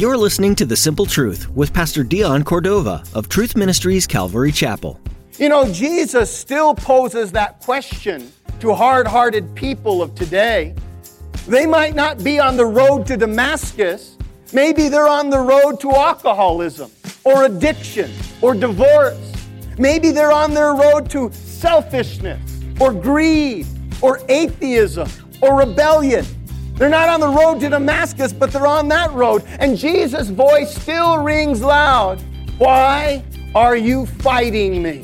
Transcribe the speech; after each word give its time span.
You're 0.00 0.16
listening 0.16 0.54
to 0.54 0.64
The 0.64 0.76
Simple 0.76 1.04
Truth 1.04 1.50
with 1.50 1.74
Pastor 1.74 2.02
Dion 2.02 2.42
Cordova 2.42 3.04
of 3.12 3.28
Truth 3.28 3.54
Ministries 3.54 4.06
Calvary 4.06 4.50
Chapel. 4.50 4.98
You 5.36 5.50
know, 5.50 5.70
Jesus 5.70 6.34
still 6.34 6.74
poses 6.74 7.30
that 7.32 7.60
question 7.60 8.32
to 8.60 8.72
hard 8.72 9.06
hearted 9.06 9.54
people 9.54 10.00
of 10.00 10.14
today. 10.14 10.74
They 11.46 11.66
might 11.66 11.94
not 11.94 12.24
be 12.24 12.38
on 12.38 12.56
the 12.56 12.64
road 12.64 13.06
to 13.08 13.18
Damascus, 13.18 14.16
maybe 14.54 14.88
they're 14.88 15.06
on 15.06 15.28
the 15.28 15.38
road 15.38 15.78
to 15.80 15.90
alcoholism 15.90 16.90
or 17.24 17.44
addiction 17.44 18.10
or 18.40 18.54
divorce. 18.54 19.20
Maybe 19.76 20.12
they're 20.12 20.32
on 20.32 20.54
their 20.54 20.72
road 20.72 21.10
to 21.10 21.30
selfishness 21.30 22.40
or 22.80 22.94
greed 22.94 23.66
or 24.00 24.18
atheism 24.30 25.10
or 25.42 25.58
rebellion. 25.58 26.24
They're 26.80 26.88
not 26.88 27.10
on 27.10 27.20
the 27.20 27.28
road 27.28 27.60
to 27.60 27.68
Damascus, 27.68 28.32
but 28.32 28.52
they're 28.52 28.66
on 28.66 28.88
that 28.88 29.12
road. 29.12 29.44
And 29.58 29.76
Jesus' 29.76 30.30
voice 30.30 30.74
still 30.74 31.18
rings 31.18 31.60
loud 31.60 32.22
Why 32.56 33.22
are 33.54 33.76
you 33.76 34.06
fighting 34.06 34.82
me? 34.82 35.02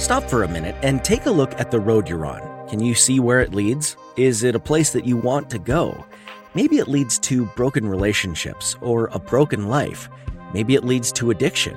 Stop 0.00 0.24
for 0.24 0.42
a 0.42 0.48
minute 0.48 0.74
and 0.82 1.04
take 1.04 1.26
a 1.26 1.30
look 1.30 1.58
at 1.60 1.70
the 1.70 1.78
road 1.78 2.08
you're 2.08 2.26
on. 2.26 2.61
Can 2.72 2.80
you 2.80 2.94
see 2.94 3.20
where 3.20 3.42
it 3.42 3.52
leads? 3.52 3.98
Is 4.16 4.44
it 4.44 4.54
a 4.54 4.58
place 4.58 4.94
that 4.94 5.04
you 5.04 5.18
want 5.18 5.50
to 5.50 5.58
go? 5.58 6.06
Maybe 6.54 6.78
it 6.78 6.88
leads 6.88 7.18
to 7.18 7.44
broken 7.54 7.86
relationships 7.86 8.76
or 8.80 9.10
a 9.12 9.18
broken 9.18 9.68
life. 9.68 10.08
Maybe 10.54 10.74
it 10.74 10.82
leads 10.82 11.12
to 11.12 11.32
addiction. 11.32 11.76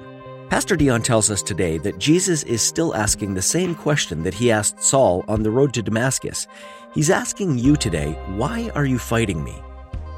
Pastor 0.50 0.78
Dion 0.78 1.02
tells 1.02 1.30
us 1.30 1.42
today 1.44 1.78
that 1.80 2.00
Jesus 2.00 2.44
is 2.44 2.62
still 2.62 2.96
asking 2.96 3.34
the 3.34 3.42
same 3.42 3.76
question 3.76 4.24
that 4.24 4.34
he 4.34 4.50
asked 4.50 4.82
Saul 4.82 5.26
on 5.28 5.44
the 5.44 5.52
road 5.52 5.74
to 5.74 5.82
Damascus. 5.82 6.48
He's 6.94 7.10
asking 7.10 7.58
you 7.58 7.76
today, 7.76 8.14
Why 8.38 8.72
are 8.74 8.86
you 8.86 8.98
fighting 8.98 9.44
me? 9.44 9.62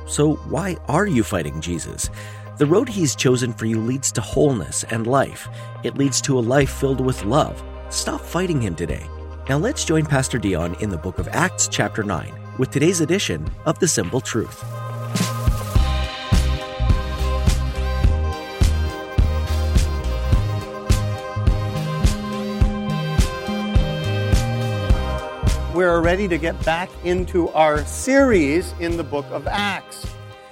So, 0.06 0.36
why 0.36 0.78
are 0.88 1.08
you 1.08 1.24
fighting 1.24 1.60
Jesus? 1.60 2.12
The 2.60 2.68
road 2.68 2.88
he's 2.88 3.16
chosen 3.16 3.52
for 3.52 3.66
you 3.66 3.80
leads 3.80 4.12
to 4.12 4.22
wholeness 4.22 4.84
and 4.92 5.08
life. 5.08 5.50
It 5.84 5.98
leads 5.98 6.22
to 6.22 6.38
a 6.38 6.48
life 6.56 6.70
filled 6.70 7.02
with 7.02 7.26
love. 7.26 7.64
Stop 7.90 8.22
fighting 8.22 8.62
him 8.62 8.76
today. 8.76 9.08
Now 9.50 9.58
let's 9.58 9.86
join 9.86 10.06
Pastor 10.06 10.38
Dion 10.38 10.76
in 10.82 10.90
the 10.90 10.98
book 10.98 11.20
of 11.20 11.30
Acts, 11.30 11.70
chapter 11.70 12.04
9, 12.04 12.34
with 12.58 12.70
today's 12.70 13.00
edition 13.00 13.50
of 13.66 13.80
The 13.80 13.88
Simple 13.88 14.20
Truth. 14.20 14.62
We're 25.74 26.02
ready 26.02 26.28
to 26.28 26.38
get 26.38 26.62
back 26.66 26.90
into 27.06 27.48
our 27.52 27.86
series 27.86 28.74
in 28.82 28.98
the 28.98 29.04
book 29.06 29.28
of 29.32 29.48
Acts. 29.48 30.06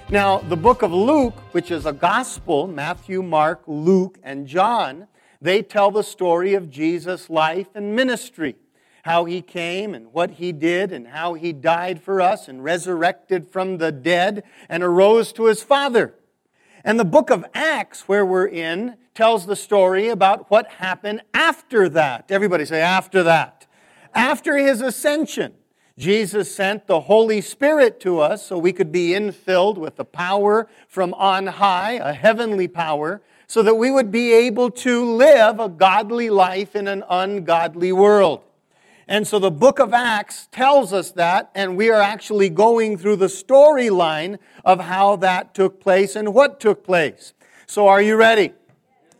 Now, 0.09 0.37
the 0.37 0.55
book 0.55 0.83
of 0.83 0.93
Luke, 0.93 1.37
which 1.51 1.69
is 1.69 1.85
a 1.85 1.91
gospel, 1.91 2.65
Matthew, 2.65 3.21
Mark, 3.21 3.61
Luke, 3.67 4.17
and 4.23 4.47
John, 4.47 5.07
they 5.41 5.63
tell 5.63 5.91
the 5.91 6.01
story 6.01 6.53
of 6.53 6.69
Jesus' 6.69 7.29
life 7.29 7.67
and 7.75 7.93
ministry 7.93 8.55
how 9.05 9.25
he 9.25 9.39
came 9.39 9.93
and 9.93 10.11
what 10.13 10.31
he 10.31 10.51
did 10.51 10.91
and 10.91 11.09
how 11.09 11.35
he 11.35 11.53
died 11.53 12.01
for 12.01 12.19
us 12.19 12.47
and 12.47 12.63
resurrected 12.63 13.47
from 13.47 13.77
the 13.77 13.91
dead 13.91 14.43
and 14.67 14.81
arose 14.81 15.31
to 15.31 15.45
his 15.45 15.61
Father. 15.61 16.15
And 16.83 16.99
the 16.99 17.05
book 17.05 17.29
of 17.29 17.45
Acts, 17.53 18.07
where 18.07 18.25
we're 18.25 18.47
in, 18.47 18.97
tells 19.13 19.45
the 19.45 19.55
story 19.55 20.07
about 20.07 20.49
what 20.49 20.65
happened 20.67 21.21
after 21.35 21.87
that. 21.89 22.25
Everybody 22.31 22.65
say, 22.65 22.81
after 22.81 23.21
that. 23.21 23.67
After 24.15 24.57
his 24.57 24.81
ascension, 24.81 25.53
Jesus 25.99 26.55
sent 26.55 26.87
the 26.87 27.01
Holy 27.01 27.41
Spirit 27.41 27.99
to 27.99 28.19
us 28.19 28.43
so 28.43 28.57
we 28.57 28.73
could 28.73 28.91
be 28.91 29.09
infilled 29.09 29.77
with 29.77 29.97
the 29.97 30.05
power 30.05 30.67
from 30.87 31.13
on 31.13 31.45
high, 31.45 31.91
a 31.91 32.11
heavenly 32.11 32.67
power, 32.67 33.21
so 33.45 33.61
that 33.61 33.75
we 33.75 33.91
would 33.91 34.09
be 34.09 34.33
able 34.33 34.71
to 34.71 35.05
live 35.05 35.59
a 35.59 35.69
godly 35.69 36.31
life 36.31 36.75
in 36.75 36.87
an 36.87 37.03
ungodly 37.07 37.91
world. 37.91 38.41
And 39.07 39.27
so 39.27 39.37
the 39.37 39.51
book 39.51 39.79
of 39.79 39.93
Acts 39.93 40.47
tells 40.51 40.91
us 40.91 41.11
that, 41.11 41.51
and 41.53 41.77
we 41.77 41.91
are 41.91 42.01
actually 42.01 42.49
going 42.49 42.97
through 42.97 43.17
the 43.17 43.27
storyline 43.27 44.39
of 44.63 44.79
how 44.79 45.15
that 45.17 45.53
took 45.53 45.79
place 45.79 46.15
and 46.15 46.33
what 46.33 46.59
took 46.59 46.83
place. 46.83 47.33
So 47.67 47.87
are 47.87 48.01
you 48.01 48.15
ready? 48.15 48.53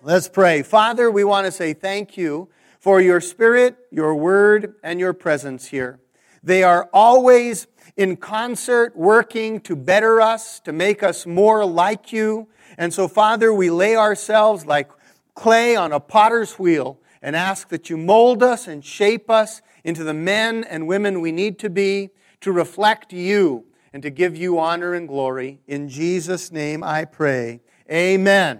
Let's 0.01 0.27
pray. 0.27 0.63
Father, 0.63 1.11
we 1.11 1.23
want 1.23 1.45
to 1.45 1.51
say 1.51 1.73
thank 1.73 2.17
you 2.17 2.49
for 2.79 2.99
your 2.99 3.21
spirit, 3.21 3.77
your 3.91 4.15
word, 4.15 4.75
and 4.83 4.99
your 4.99 5.13
presence 5.13 5.67
here. 5.67 5.99
They 6.43 6.63
are 6.63 6.89
always 6.93 7.67
in 7.95 8.17
concert 8.17 8.95
working 8.95 9.59
to 9.61 9.75
better 9.75 10.19
us, 10.19 10.59
to 10.61 10.73
make 10.73 11.01
us 11.01 11.25
more 11.25 11.65
like 11.65 12.11
you. 12.11 12.47
And 12.77 12.93
so, 12.93 13.07
Father, 13.07 13.53
we 13.53 13.69
lay 13.69 13.95
ourselves 13.95 14.65
like 14.65 14.89
clay 15.33 15.75
on 15.75 15.91
a 15.91 15.99
potter's 15.99 16.59
wheel 16.59 16.99
and 17.21 17.35
ask 17.35 17.69
that 17.69 17.89
you 17.89 17.97
mold 17.97 18.43
us 18.43 18.67
and 18.67 18.85
shape 18.85 19.29
us 19.29 19.61
into 19.85 20.03
the 20.03 20.13
men 20.13 20.63
and 20.63 20.87
women 20.87 21.21
we 21.21 21.31
need 21.31 21.59
to 21.59 21.69
be 21.69 22.09
to 22.41 22.51
reflect 22.51 23.13
you 23.13 23.63
and 23.93 24.03
to 24.03 24.09
give 24.09 24.35
you 24.35 24.59
honor 24.59 24.93
and 24.95 25.07
glory. 25.07 25.61
In 25.67 25.87
Jesus' 25.87 26.51
name 26.51 26.83
I 26.83 27.05
pray. 27.05 27.61
Amen 27.89 28.59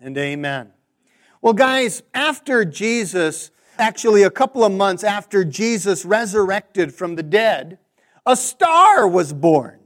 and 0.00 0.18
amen. 0.18 0.72
Well, 1.40 1.54
guys, 1.54 2.02
after 2.12 2.64
Jesus, 2.64 3.52
actually 3.78 4.24
a 4.24 4.30
couple 4.30 4.64
of 4.64 4.72
months 4.72 5.04
after 5.04 5.44
Jesus 5.44 6.04
resurrected 6.04 6.92
from 6.92 7.14
the 7.14 7.22
dead, 7.22 7.78
a 8.26 8.34
star 8.36 9.06
was 9.06 9.32
born. 9.32 9.78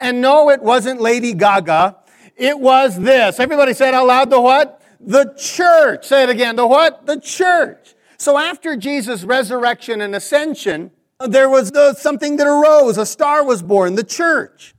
And 0.00 0.20
no, 0.20 0.50
it 0.50 0.60
wasn't 0.60 1.00
Lady 1.00 1.34
Gaga. 1.34 1.98
It 2.36 2.58
was 2.58 2.98
this. 2.98 3.38
Everybody 3.38 3.74
said 3.74 3.94
out 3.94 4.08
loud 4.08 4.30
the 4.30 4.40
what? 4.40 4.82
The 5.00 5.34
church. 5.38 6.06
Say 6.06 6.24
it 6.24 6.30
again. 6.30 6.56
The 6.56 6.66
what? 6.66 7.06
The 7.06 7.20
church. 7.20 7.94
So 8.18 8.38
after 8.38 8.76
Jesus' 8.76 9.24
resurrection 9.24 10.00
and 10.00 10.14
ascension, 10.14 10.90
there 11.20 11.48
was 11.48 11.72
the, 11.72 11.94
something 11.94 12.36
that 12.36 12.46
arose. 12.46 12.98
A 12.98 13.06
star 13.06 13.44
was 13.44 13.62
born, 13.62 13.94
the 13.94 14.04
church. 14.04 14.74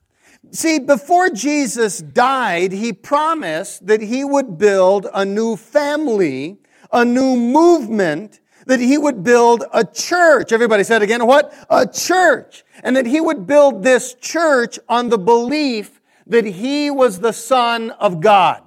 See, 0.51 0.79
before 0.79 1.29
Jesus 1.29 1.99
died, 1.99 2.71
he 2.71 2.93
promised 2.93 3.85
that 3.87 4.01
he 4.01 4.23
would 4.23 4.57
build 4.57 5.07
a 5.13 5.25
new 5.25 5.55
family, 5.55 6.57
a 6.91 7.03
new 7.03 7.35
movement, 7.35 8.39
that 8.65 8.79
he 8.79 8.97
would 8.97 9.23
build 9.23 9.63
a 9.73 9.83
church. 9.83 10.51
Everybody 10.51 10.83
said 10.83 11.01
again, 11.01 11.25
what? 11.25 11.53
A 11.69 11.87
church. 11.87 12.63
And 12.83 12.95
that 12.95 13.05
he 13.05 13.19
would 13.19 13.47
build 13.47 13.83
this 13.83 14.13
church 14.13 14.77
on 14.87 15.09
the 15.09 15.17
belief 15.17 16.01
that 16.27 16.45
he 16.45 16.91
was 16.91 17.19
the 17.19 17.31
Son 17.31 17.91
of 17.91 18.19
God. 18.19 18.61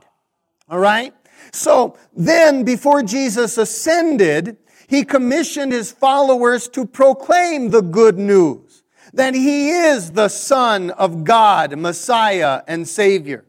All 0.68 0.78
right? 0.78 1.14
So 1.52 1.96
then, 2.16 2.64
before 2.64 3.02
Jesus 3.02 3.58
ascended, 3.58 4.56
he 4.88 5.04
commissioned 5.04 5.72
his 5.72 5.92
followers 5.92 6.68
to 6.70 6.84
proclaim 6.84 7.70
the 7.70 7.82
good 7.82 8.18
news 8.18 8.82
that 9.12 9.34
he 9.34 9.70
is 9.70 10.12
the 10.12 10.28
Son 10.28 10.90
of 10.90 11.24
God, 11.24 11.76
Messiah, 11.76 12.62
and 12.66 12.88
Savior. 12.88 13.44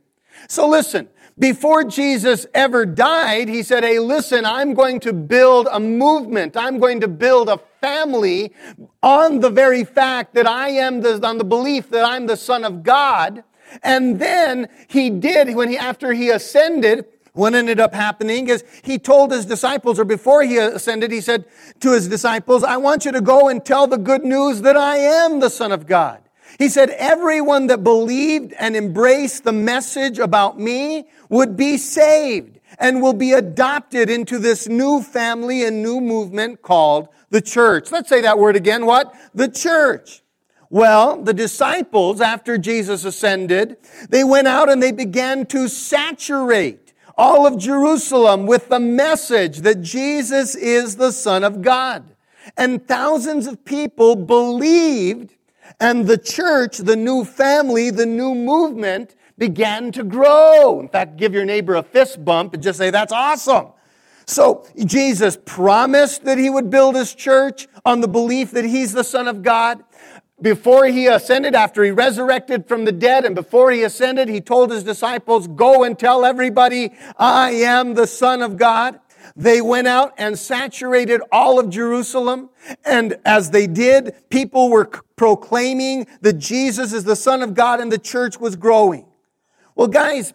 So 0.48 0.68
listen, 0.68 1.08
before 1.38 1.84
Jesus 1.84 2.46
ever 2.54 2.86
died, 2.86 3.48
he 3.48 3.64
said, 3.64 3.84
Hey, 3.84 4.00
listen, 4.00 4.46
I'm 4.46 4.74
going 4.74 5.00
to 5.02 5.14
build 5.14 5.68
a 5.72 5.80
movement. 5.80 6.58
I'm 6.58 6.80
going 6.80 7.00
to 7.02 7.08
build 7.08 7.50
a 7.50 7.58
family 7.80 8.54
on 9.02 9.40
the 9.40 9.50
very 9.50 9.84
fact 9.84 10.34
that 10.36 10.48
I 10.48 10.70
am 10.70 11.02
the, 11.02 11.26
on 11.26 11.38
the 11.38 11.44
belief 11.44 11.90
that 11.90 12.06
I'm 12.06 12.28
the 12.28 12.38
Son 12.38 12.64
of 12.64 12.84
God. 12.84 13.44
And 13.82 14.20
then 14.20 14.68
he 14.88 15.10
did, 15.10 15.56
when 15.56 15.70
he, 15.70 15.78
after 15.78 16.14
he 16.14 16.30
ascended, 16.30 17.06
what 17.34 17.54
ended 17.54 17.80
up 17.80 17.94
happening 17.94 18.50
is 18.50 18.64
he 18.84 19.00
told 19.00 19.32
his 19.32 19.46
disciples, 19.46 20.00
or 20.00 20.06
before 20.06 20.44
he 20.44 20.58
ascended, 20.58 21.12
he 21.12 21.22
said 21.22 21.46
to 21.80 21.94
his 21.94 22.08
disciples, 22.08 22.64
I 22.64 22.78
want 22.78 23.06
you 23.06 23.12
to 23.14 23.22
go 23.22 23.48
and 23.48 23.64
tell 23.64 23.88
the 23.88 23.98
good 23.98 24.24
news 24.24 24.62
that 24.62 24.76
I 24.76 24.98
am 24.98 25.40
the 25.40 25.50
Son 25.50 25.72
of 25.72 25.88
God. 25.88 26.22
He 26.60 26.68
said, 26.68 26.90
everyone 26.92 27.68
that 27.68 27.84
believed 27.84 28.54
and 28.60 28.76
embraced 28.76 29.46
the 29.46 29.54
message 29.54 30.20
about 30.20 30.60
me 30.60 31.08
would 31.30 31.56
be 31.56 31.78
saved 31.78 32.60
and 32.78 33.02
will 33.02 33.14
be 33.14 33.32
adopted 33.32 34.10
into 34.10 34.38
this 34.38 34.68
new 34.68 35.02
family 35.02 35.64
and 35.64 35.82
new 35.82 36.02
movement 36.02 36.62
called 36.62 37.08
the 37.30 37.42
church. 37.42 37.92
Let's 37.92 38.10
say 38.10 38.22
that 38.22 38.38
word 38.38 38.58
again. 38.58 38.86
What? 38.86 39.14
The 39.34 39.48
church. 39.48 40.22
Well, 40.70 41.22
the 41.22 41.34
disciples, 41.34 42.22
after 42.22 42.58
Jesus 42.58 43.04
ascended, 43.06 43.78
they 44.10 44.24
went 44.24 44.48
out 44.48 44.70
and 44.70 44.82
they 44.82 44.92
began 44.92 45.46
to 45.48 45.68
saturate 45.68 46.91
all 47.22 47.46
of 47.46 47.56
Jerusalem 47.56 48.48
with 48.48 48.68
the 48.70 48.80
message 48.80 49.60
that 49.60 49.80
Jesus 49.84 50.56
is 50.56 50.96
the 50.96 51.12
Son 51.12 51.44
of 51.44 51.62
God. 51.62 52.16
And 52.58 52.88
thousands 52.88 53.46
of 53.46 53.64
people 53.64 54.16
believed, 54.16 55.36
and 55.80 56.08
the 56.08 56.18
church, 56.18 56.80
the 56.80 56.96
new 56.96 57.24
family, 57.24 57.92
the 57.92 58.08
new 58.08 58.34
movement, 58.34 59.14
began 59.38 59.92
to 59.92 60.04
grow. 60.04 60.80
In 60.80 60.90
fact, 60.90 61.18
give 61.18 61.32
your 61.32 61.46
neighbor 61.46 61.76
a 61.76 61.84
fist 61.84 62.26
bump 62.26 62.56
and 62.56 62.64
just 62.64 62.80
say, 62.80 62.90
That's 62.90 63.14
awesome. 63.14 63.68
So 64.26 64.66
Jesus 64.84 65.38
promised 65.46 66.24
that 66.24 66.40
he 66.40 66.50
would 66.50 66.72
build 66.72 66.96
his 66.96 67.14
church 67.14 67.68
on 67.86 68.02
the 68.02 68.08
belief 68.08 68.50
that 68.52 68.66
he's 68.66 68.94
the 68.94 69.04
Son 69.04 69.28
of 69.28 69.44
God. 69.44 69.84
Before 70.42 70.86
he 70.86 71.06
ascended, 71.06 71.54
after 71.54 71.84
he 71.84 71.92
resurrected 71.92 72.68
from 72.68 72.86
the 72.86 72.92
dead, 72.92 73.26
and 73.26 73.36
before 73.36 73.72
he 73.72 73.84
ascended, 73.84 74.28
he 74.28 74.42
told 74.42 74.72
his 74.72 74.84
disciples, 74.84 75.48
Go 75.48 75.84
and 75.84 75.98
tell 75.98 76.26
everybody, 76.26 76.92
I 77.18 77.52
am 77.52 77.94
the 77.94 78.08
Son 78.08 78.42
of 78.42 78.58
God. 78.58 79.00
They 79.36 79.62
went 79.62 79.88
out 79.88 80.14
and 80.18 80.38
saturated 80.38 81.22
all 81.32 81.60
of 81.60 81.70
Jerusalem. 81.70 82.50
And 82.84 83.18
as 83.24 83.52
they 83.52 83.68
did, 83.68 84.16
people 84.30 84.70
were 84.70 84.86
proclaiming 85.16 86.08
that 86.22 86.34
Jesus 86.34 86.92
is 86.92 87.04
the 87.04 87.16
Son 87.16 87.44
of 87.44 87.54
God 87.54 87.80
and 87.80 87.92
the 87.92 88.00
church 88.00 88.40
was 88.40 88.56
growing. 88.56 89.06
Well, 89.76 89.88
guys, 89.88 90.34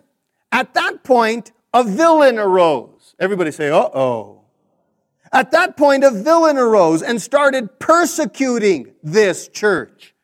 at 0.52 0.72
that 0.74 1.02
point, 1.02 1.52
a 1.74 1.82
villain 1.82 2.38
arose. 2.38 3.14
Everybody 3.18 3.50
say, 3.50 3.70
uh 3.70 3.88
oh. 3.92 4.45
At 5.32 5.50
that 5.50 5.76
point, 5.76 6.04
a 6.04 6.10
villain 6.10 6.56
arose 6.56 7.02
and 7.02 7.20
started 7.20 7.78
persecuting 7.78 8.92
this 9.02 9.48
church. 9.48 10.14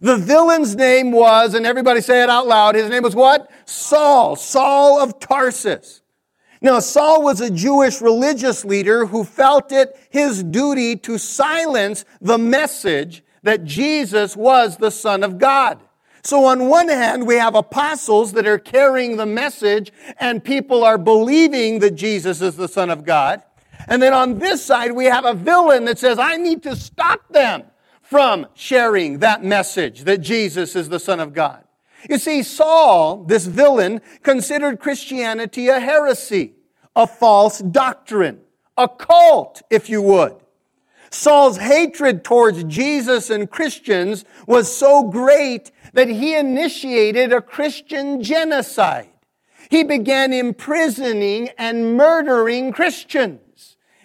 The 0.00 0.16
villain's 0.16 0.74
name 0.74 1.12
was, 1.12 1.54
and 1.54 1.66
everybody 1.66 2.00
say 2.00 2.22
it 2.22 2.30
out 2.30 2.46
loud, 2.46 2.74
his 2.74 2.90
name 2.90 3.02
was 3.02 3.14
what? 3.14 3.50
Saul, 3.66 4.36
Saul 4.36 5.00
of 5.00 5.20
Tarsus. 5.20 6.02
Now, 6.60 6.78
Saul 6.78 7.22
was 7.22 7.40
a 7.40 7.50
Jewish 7.50 8.00
religious 8.00 8.64
leader 8.64 9.06
who 9.06 9.24
felt 9.24 9.72
it 9.72 9.96
his 10.10 10.42
duty 10.42 10.96
to 10.96 11.18
silence 11.18 12.04
the 12.20 12.38
message 12.38 13.22
that 13.42 13.64
Jesus 13.64 14.36
was 14.36 14.76
the 14.76 14.90
Son 14.90 15.24
of 15.24 15.38
God. 15.38 15.80
So 16.24 16.44
on 16.44 16.68
one 16.68 16.88
hand, 16.88 17.26
we 17.26 17.34
have 17.34 17.56
apostles 17.56 18.32
that 18.34 18.46
are 18.46 18.58
carrying 18.58 19.16
the 19.16 19.26
message 19.26 19.92
and 20.20 20.42
people 20.42 20.84
are 20.84 20.98
believing 20.98 21.80
that 21.80 21.96
Jesus 21.96 22.40
is 22.40 22.54
the 22.54 22.68
Son 22.68 22.90
of 22.90 23.04
God. 23.04 23.42
And 23.88 24.02
then 24.02 24.12
on 24.12 24.38
this 24.38 24.64
side, 24.64 24.92
we 24.92 25.06
have 25.06 25.24
a 25.24 25.34
villain 25.34 25.84
that 25.86 25.98
says, 25.98 26.18
I 26.18 26.36
need 26.36 26.62
to 26.64 26.76
stop 26.76 27.28
them 27.30 27.64
from 28.02 28.46
sharing 28.54 29.18
that 29.20 29.42
message 29.42 30.02
that 30.04 30.18
Jesus 30.18 30.76
is 30.76 30.88
the 30.88 31.00
Son 31.00 31.20
of 31.20 31.32
God. 31.32 31.64
You 32.08 32.18
see, 32.18 32.42
Saul, 32.42 33.24
this 33.24 33.46
villain, 33.46 34.00
considered 34.22 34.80
Christianity 34.80 35.68
a 35.68 35.80
heresy, 35.80 36.54
a 36.96 37.06
false 37.06 37.60
doctrine, 37.60 38.40
a 38.76 38.88
cult, 38.88 39.62
if 39.70 39.88
you 39.88 40.02
would. 40.02 40.36
Saul's 41.10 41.58
hatred 41.58 42.24
towards 42.24 42.64
Jesus 42.64 43.30
and 43.30 43.50
Christians 43.50 44.24
was 44.46 44.74
so 44.74 45.04
great 45.04 45.70
that 45.92 46.08
he 46.08 46.34
initiated 46.36 47.32
a 47.32 47.42
Christian 47.42 48.22
genocide. 48.22 49.10
He 49.70 49.84
began 49.84 50.32
imprisoning 50.32 51.50
and 51.58 51.96
murdering 51.96 52.72
Christians. 52.72 53.40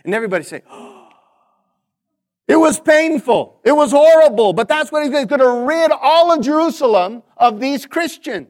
And 0.08 0.16
everybody 0.16 0.46
say, 0.46 0.62
oh, 0.72 1.10
it 2.48 2.56
was 2.56 2.80
painful. 2.80 3.60
It 3.66 3.74
was 3.74 3.92
horrible, 3.92 4.54
but 4.54 4.70
that's 4.70 4.90
what 4.90 5.04
he's 5.04 5.12
going 5.12 5.28
to 5.28 5.66
rid 5.68 5.92
all 5.92 6.32
of 6.32 6.42
Jerusalem 6.42 7.24
of 7.36 7.60
these 7.60 7.86
Christians. 7.86 8.48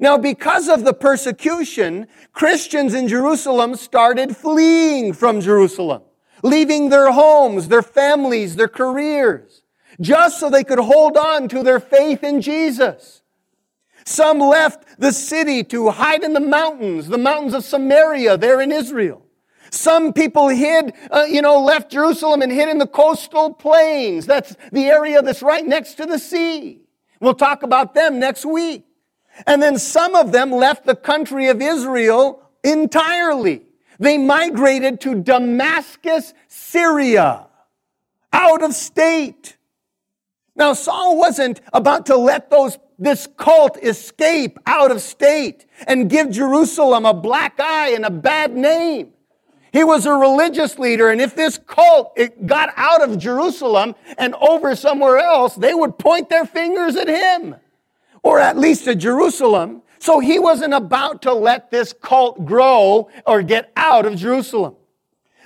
Now, 0.00 0.18
because 0.18 0.68
of 0.68 0.84
the 0.84 0.94
persecution, 0.94 2.08
Christians 2.32 2.92
in 2.92 3.06
Jerusalem 3.06 3.76
started 3.76 4.36
fleeing 4.36 5.12
from 5.12 5.40
Jerusalem, 5.40 6.02
leaving 6.42 6.88
their 6.88 7.12
homes, 7.12 7.68
their 7.68 7.82
families, 7.82 8.56
their 8.56 8.68
careers, 8.68 9.62
just 10.00 10.40
so 10.40 10.50
they 10.50 10.64
could 10.64 10.80
hold 10.80 11.16
on 11.16 11.46
to 11.50 11.62
their 11.62 11.78
faith 11.78 12.24
in 12.24 12.40
Jesus. 12.40 13.22
Some 14.04 14.40
left 14.40 14.98
the 14.98 15.12
city 15.12 15.62
to 15.64 15.90
hide 15.90 16.24
in 16.24 16.32
the 16.32 16.40
mountains, 16.40 17.06
the 17.06 17.16
mountains 17.16 17.54
of 17.54 17.62
Samaria 17.62 18.36
there 18.36 18.60
in 18.60 18.72
Israel. 18.72 19.22
Some 19.70 20.12
people 20.12 20.48
hid, 20.48 20.92
uh, 21.10 21.26
you 21.28 21.42
know, 21.42 21.60
left 21.60 21.90
Jerusalem 21.90 22.42
and 22.42 22.50
hid 22.50 22.68
in 22.68 22.78
the 22.78 22.86
coastal 22.86 23.52
plains. 23.52 24.26
That's 24.26 24.56
the 24.72 24.86
area 24.86 25.22
that's 25.22 25.42
right 25.42 25.66
next 25.66 25.94
to 25.94 26.06
the 26.06 26.18
sea. 26.18 26.80
We'll 27.20 27.34
talk 27.34 27.62
about 27.62 27.94
them 27.94 28.18
next 28.18 28.44
week. 28.44 28.84
And 29.46 29.62
then 29.62 29.78
some 29.78 30.14
of 30.14 30.32
them 30.32 30.50
left 30.50 30.86
the 30.86 30.96
country 30.96 31.48
of 31.48 31.60
Israel 31.60 32.42
entirely. 32.64 33.62
They 33.98 34.18
migrated 34.18 35.00
to 35.02 35.16
Damascus, 35.16 36.34
Syria, 36.48 37.46
out 38.32 38.62
of 38.62 38.74
state. 38.74 39.56
Now, 40.54 40.72
Saul 40.72 41.16
wasn't 41.16 41.60
about 41.72 42.06
to 42.06 42.16
let 42.16 42.50
those, 42.50 42.78
this 42.98 43.28
cult 43.36 43.78
escape 43.82 44.58
out 44.66 44.90
of 44.90 45.00
state 45.00 45.66
and 45.86 46.10
give 46.10 46.30
Jerusalem 46.30 47.06
a 47.06 47.14
black 47.14 47.60
eye 47.60 47.90
and 47.90 48.04
a 48.04 48.10
bad 48.10 48.56
name. 48.56 49.12
He 49.72 49.84
was 49.84 50.06
a 50.06 50.12
religious 50.12 50.78
leader, 50.78 51.10
and 51.10 51.20
if 51.20 51.34
this 51.34 51.58
cult 51.58 52.12
it 52.16 52.46
got 52.46 52.72
out 52.76 53.02
of 53.02 53.18
Jerusalem 53.18 53.94
and 54.16 54.34
over 54.36 54.74
somewhere 54.74 55.18
else, 55.18 55.54
they 55.54 55.74
would 55.74 55.98
point 55.98 56.30
their 56.30 56.46
fingers 56.46 56.96
at 56.96 57.08
him, 57.08 57.56
or 58.22 58.38
at 58.38 58.56
least 58.56 58.88
at 58.88 58.98
Jerusalem. 58.98 59.82
So 59.98 60.20
he 60.20 60.38
wasn't 60.38 60.74
about 60.74 61.22
to 61.22 61.34
let 61.34 61.70
this 61.70 61.92
cult 61.92 62.46
grow 62.46 63.10
or 63.26 63.42
get 63.42 63.72
out 63.76 64.06
of 64.06 64.16
Jerusalem. 64.16 64.76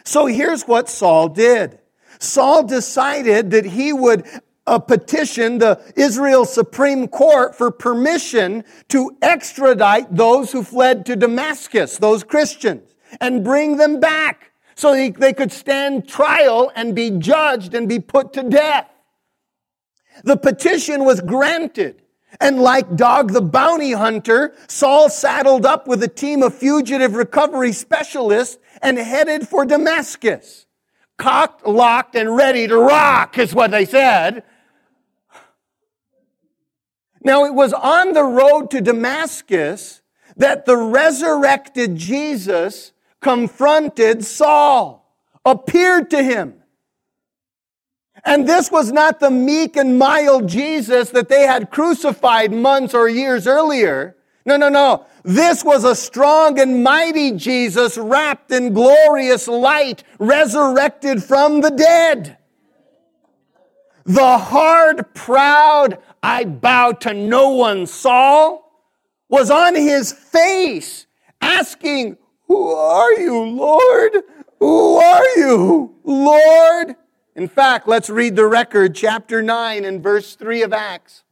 So 0.04 0.26
here's 0.26 0.64
what 0.64 0.88
Saul 0.88 1.28
did. 1.28 1.78
Saul 2.18 2.62
decided 2.62 3.50
that 3.50 3.64
he 3.64 3.92
would 3.92 4.26
uh, 4.66 4.78
petition 4.78 5.58
the 5.58 5.80
Israel 5.96 6.44
Supreme 6.44 7.08
Court 7.08 7.56
for 7.56 7.72
permission 7.72 8.62
to 8.88 9.16
extradite 9.20 10.14
those 10.14 10.52
who 10.52 10.62
fled 10.62 11.06
to 11.06 11.16
Damascus, 11.16 11.98
those 11.98 12.22
Christians 12.22 12.92
and 13.20 13.44
bring 13.44 13.76
them 13.76 14.00
back 14.00 14.52
so 14.74 14.92
they, 14.94 15.32
could 15.32 15.52
stand 15.52 16.08
trial 16.08 16.72
and 16.74 16.94
be 16.94 17.10
judged 17.10 17.74
and 17.74 17.88
be 17.88 17.98
put 17.98 18.32
to 18.32 18.42
death. 18.42 18.88
The 20.24 20.36
petition 20.36 21.04
was 21.04 21.20
granted. 21.20 22.02
And 22.40 22.60
like 22.60 22.96
Dog 22.96 23.32
the 23.32 23.42
bounty 23.42 23.92
hunter, 23.92 24.54
Saul 24.66 25.10
saddled 25.10 25.66
up 25.66 25.86
with 25.86 26.02
a 26.02 26.08
team 26.08 26.42
of 26.42 26.54
fugitive 26.54 27.14
recovery 27.14 27.72
specialists 27.72 28.58
and 28.80 28.98
headed 28.98 29.46
for 29.46 29.66
Damascus. 29.66 30.66
Cocked, 31.18 31.66
locked, 31.66 32.16
and 32.16 32.34
ready 32.34 32.66
to 32.66 32.76
rock 32.76 33.38
is 33.38 33.54
what 33.54 33.70
they 33.70 33.84
said. 33.84 34.44
Now 37.22 37.44
it 37.44 37.54
was 37.54 37.72
on 37.72 38.14
the 38.14 38.24
road 38.24 38.70
to 38.70 38.80
Damascus 38.80 40.02
that 40.36 40.64
the 40.64 40.76
resurrected 40.76 41.96
Jesus 41.96 42.91
confronted 43.22 44.24
Saul, 44.24 45.16
appeared 45.44 46.10
to 46.10 46.22
him. 46.22 46.54
And 48.24 48.48
this 48.48 48.70
was 48.70 48.92
not 48.92 49.18
the 49.18 49.30
meek 49.30 49.76
and 49.76 49.98
mild 49.98 50.48
Jesus 50.48 51.10
that 51.10 51.28
they 51.28 51.42
had 51.42 51.70
crucified 51.70 52.52
months 52.52 52.94
or 52.94 53.08
years 53.08 53.46
earlier. 53.46 54.16
No, 54.44 54.56
no, 54.56 54.68
no. 54.68 55.06
This 55.24 55.64
was 55.64 55.84
a 55.84 55.94
strong 55.94 56.58
and 56.58 56.82
mighty 56.82 57.32
Jesus 57.32 57.96
wrapped 57.96 58.50
in 58.52 58.72
glorious 58.72 59.48
light, 59.48 60.04
resurrected 60.18 61.22
from 61.22 61.60
the 61.60 61.70
dead. 61.70 62.38
The 64.04 64.38
hard, 64.38 65.14
proud, 65.14 65.98
I 66.22 66.44
bow 66.44 66.92
to 66.92 67.14
no 67.14 67.50
one 67.50 67.86
Saul 67.86 68.68
was 69.28 69.50
on 69.50 69.74
his 69.74 70.12
face 70.12 71.06
asking, 71.40 72.18
who 72.52 72.70
are 72.70 73.12
you, 73.14 73.44
Lord? 73.44 74.24
Who 74.58 74.96
are 74.96 75.26
you, 75.38 75.94
Lord? 76.04 76.96
In 77.34 77.48
fact, 77.48 77.88
let's 77.88 78.10
read 78.10 78.36
the 78.36 78.46
record, 78.46 78.94
chapter 78.94 79.40
9 79.40 79.86
and 79.86 80.02
verse 80.02 80.34
3 80.34 80.62
of 80.62 80.74
Acts. 80.74 81.24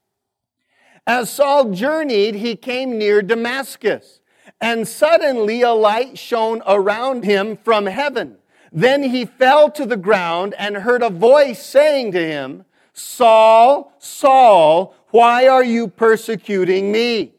As 1.07 1.31
Saul 1.31 1.73
journeyed, 1.73 2.37
he 2.37 2.57
came 2.57 2.97
near 2.97 3.21
Damascus, 3.21 4.23
and 4.62 4.89
suddenly 4.89 5.61
a 5.61 5.73
light 5.73 6.17
shone 6.17 6.62
around 6.67 7.25
him 7.25 7.59
from 7.59 7.85
heaven. 7.85 8.39
Then 8.73 9.03
he 9.03 9.27
fell 9.27 9.71
to 9.73 9.85
the 9.85 9.99
ground 9.99 10.55
and 10.57 10.75
heard 10.79 11.03
a 11.03 11.11
voice 11.11 11.62
saying 11.62 12.12
to 12.12 12.27
him, 12.27 12.65
Saul, 12.95 13.93
Saul, 13.99 14.95
why 15.09 15.49
are 15.49 15.65
you 15.65 15.87
persecuting 15.87 16.91
me? 16.91 17.35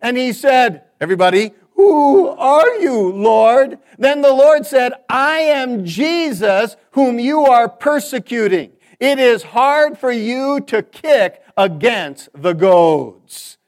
And 0.00 0.16
he 0.16 0.32
said, 0.32 0.84
Everybody, 1.00 1.52
who 1.74 2.28
are 2.28 2.76
you, 2.76 3.12
Lord? 3.12 3.78
Then 3.98 4.22
the 4.22 4.32
Lord 4.32 4.64
said, 4.64 4.92
I 5.08 5.38
am 5.38 5.84
Jesus 5.84 6.76
whom 6.92 7.18
you 7.18 7.40
are 7.40 7.68
persecuting. 7.68 8.72
It 9.00 9.18
is 9.18 9.42
hard 9.42 9.98
for 9.98 10.12
you 10.12 10.60
to 10.62 10.82
kick 10.82 11.42
against 11.56 12.28
the 12.32 12.52
goads. 12.52 13.58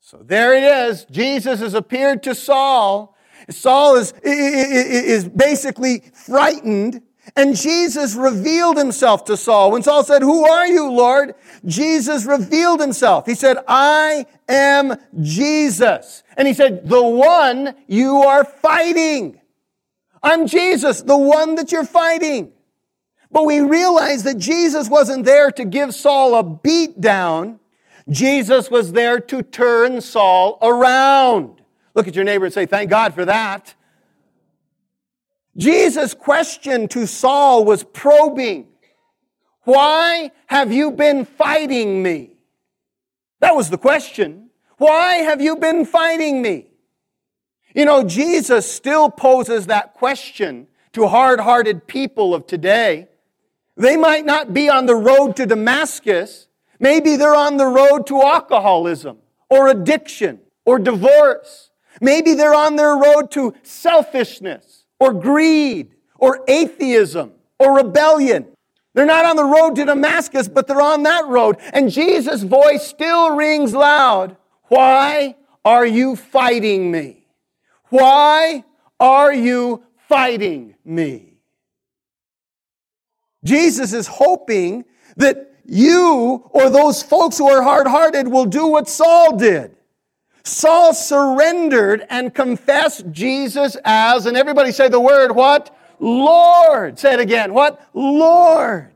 So 0.00 0.18
there 0.18 0.54
it 0.54 0.62
is. 0.62 1.04
Jesus 1.06 1.60
has 1.60 1.74
appeared 1.74 2.22
to 2.24 2.34
Saul. 2.34 3.16
Saul 3.50 3.96
is, 3.96 4.12
is 4.22 5.28
basically 5.28 6.02
frightened 6.14 7.02
And 7.36 7.56
Jesus 7.56 8.14
revealed 8.14 8.76
himself 8.76 9.24
to 9.26 9.36
Saul. 9.36 9.70
When 9.70 9.82
Saul 9.82 10.04
said, 10.04 10.22
Who 10.22 10.48
are 10.48 10.66
you, 10.66 10.90
Lord? 10.90 11.34
Jesus 11.64 12.24
revealed 12.24 12.80
himself. 12.80 13.26
He 13.26 13.34
said, 13.34 13.58
I 13.66 14.26
am 14.48 14.96
Jesus. 15.20 16.22
And 16.36 16.48
he 16.48 16.54
said, 16.54 16.88
The 16.88 17.02
one 17.02 17.74
you 17.86 18.16
are 18.18 18.44
fighting. 18.44 19.40
I'm 20.22 20.46
Jesus, 20.46 21.02
the 21.02 21.18
one 21.18 21.54
that 21.56 21.70
you're 21.70 21.84
fighting. 21.84 22.52
But 23.30 23.44
we 23.44 23.60
realize 23.60 24.22
that 24.22 24.38
Jesus 24.38 24.88
wasn't 24.88 25.24
there 25.24 25.50
to 25.52 25.64
give 25.64 25.94
Saul 25.94 26.34
a 26.34 26.42
beat 26.42 27.00
down. 27.00 27.60
Jesus 28.08 28.70
was 28.70 28.92
there 28.92 29.20
to 29.20 29.42
turn 29.42 30.00
Saul 30.00 30.58
around. 30.62 31.60
Look 31.94 32.08
at 32.08 32.14
your 32.14 32.24
neighbor 32.24 32.46
and 32.46 32.54
say, 32.54 32.64
Thank 32.64 32.90
God 32.90 33.14
for 33.14 33.24
that. 33.26 33.74
Jesus' 35.58 36.14
question 36.14 36.86
to 36.88 37.06
Saul 37.06 37.64
was 37.64 37.82
probing. 37.82 38.68
Why 39.64 40.30
have 40.46 40.72
you 40.72 40.92
been 40.92 41.24
fighting 41.24 42.02
me? 42.02 42.36
That 43.40 43.56
was 43.56 43.68
the 43.68 43.78
question. 43.78 44.50
Why 44.78 45.16
have 45.16 45.42
you 45.42 45.56
been 45.56 45.84
fighting 45.84 46.40
me? 46.40 46.68
You 47.74 47.84
know, 47.84 48.04
Jesus 48.04 48.70
still 48.70 49.10
poses 49.10 49.66
that 49.66 49.94
question 49.94 50.68
to 50.92 51.08
hard 51.08 51.40
hearted 51.40 51.86
people 51.86 52.34
of 52.34 52.46
today. 52.46 53.08
They 53.76 53.96
might 53.96 54.24
not 54.24 54.54
be 54.54 54.70
on 54.70 54.86
the 54.86 54.96
road 54.96 55.36
to 55.36 55.46
Damascus. 55.46 56.48
Maybe 56.80 57.16
they're 57.16 57.34
on 57.34 57.56
the 57.56 57.66
road 57.66 58.06
to 58.06 58.22
alcoholism 58.22 59.18
or 59.50 59.68
addiction 59.68 60.40
or 60.64 60.78
divorce. 60.78 61.70
Maybe 62.00 62.34
they're 62.34 62.54
on 62.54 62.76
their 62.76 62.96
road 62.96 63.30
to 63.32 63.54
selfishness 63.64 64.77
or 64.98 65.12
greed 65.12 65.94
or 66.16 66.44
atheism 66.48 67.32
or 67.58 67.76
rebellion. 67.76 68.46
They're 68.94 69.06
not 69.06 69.24
on 69.24 69.36
the 69.36 69.44
road 69.44 69.76
to 69.76 69.84
Damascus, 69.84 70.48
but 70.48 70.66
they're 70.66 70.80
on 70.80 71.04
that 71.04 71.26
road. 71.26 71.56
And 71.72 71.90
Jesus' 71.90 72.42
voice 72.42 72.86
still 72.86 73.36
rings 73.36 73.74
loud. 73.74 74.36
Why 74.64 75.36
are 75.64 75.86
you 75.86 76.16
fighting 76.16 76.90
me? 76.90 77.26
Why 77.90 78.64
are 78.98 79.32
you 79.32 79.84
fighting 80.08 80.74
me? 80.84 81.38
Jesus 83.44 83.92
is 83.92 84.06
hoping 84.06 84.84
that 85.16 85.52
you 85.64 86.44
or 86.50 86.70
those 86.70 87.02
folks 87.02 87.38
who 87.38 87.48
are 87.48 87.62
hard 87.62 87.86
hearted 87.86 88.28
will 88.28 88.46
do 88.46 88.66
what 88.66 88.88
Saul 88.88 89.36
did. 89.36 89.76
Saul 90.44 90.94
surrendered 90.94 92.06
and 92.08 92.34
confessed 92.34 93.10
Jesus 93.10 93.76
as, 93.84 94.26
and 94.26 94.36
everybody 94.36 94.72
say 94.72 94.88
the 94.88 95.00
word, 95.00 95.32
what? 95.32 95.76
Lord. 96.00 96.98
Say 96.98 97.14
it 97.14 97.20
again. 97.20 97.52
What? 97.52 97.86
Lord. 97.92 98.90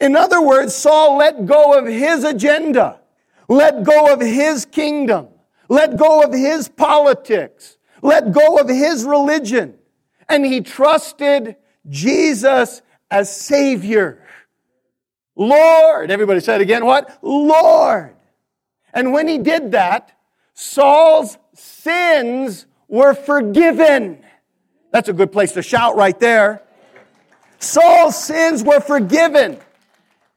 In 0.00 0.16
other 0.16 0.40
words, 0.40 0.74
Saul 0.74 1.16
let 1.16 1.46
go 1.46 1.78
of 1.78 1.86
his 1.86 2.24
agenda, 2.24 3.00
let 3.48 3.82
go 3.82 4.12
of 4.12 4.20
his 4.20 4.64
kingdom, 4.66 5.28
let 5.68 5.96
go 5.96 6.22
of 6.22 6.32
his 6.32 6.68
politics, 6.68 7.78
let 8.02 8.32
go 8.32 8.58
of 8.58 8.68
his 8.68 9.04
religion, 9.04 9.74
and 10.28 10.44
he 10.44 10.60
trusted 10.60 11.56
Jesus 11.88 12.82
as 13.10 13.34
Savior. 13.34 14.22
Lord. 15.34 16.10
Everybody 16.10 16.40
said 16.40 16.60
again, 16.60 16.84
what? 16.84 17.18
Lord. 17.22 18.16
And 18.92 19.12
when 19.12 19.28
he 19.28 19.38
did 19.38 19.72
that, 19.72 20.12
Saul's 20.56 21.36
sins 21.54 22.66
were 22.88 23.12
forgiven. 23.12 24.24
That's 24.90 25.10
a 25.10 25.12
good 25.12 25.30
place 25.30 25.52
to 25.52 25.62
shout 25.62 25.96
right 25.96 26.18
there. 26.18 26.62
Saul's 27.58 28.16
sins 28.16 28.64
were 28.64 28.80
forgiven. 28.80 29.58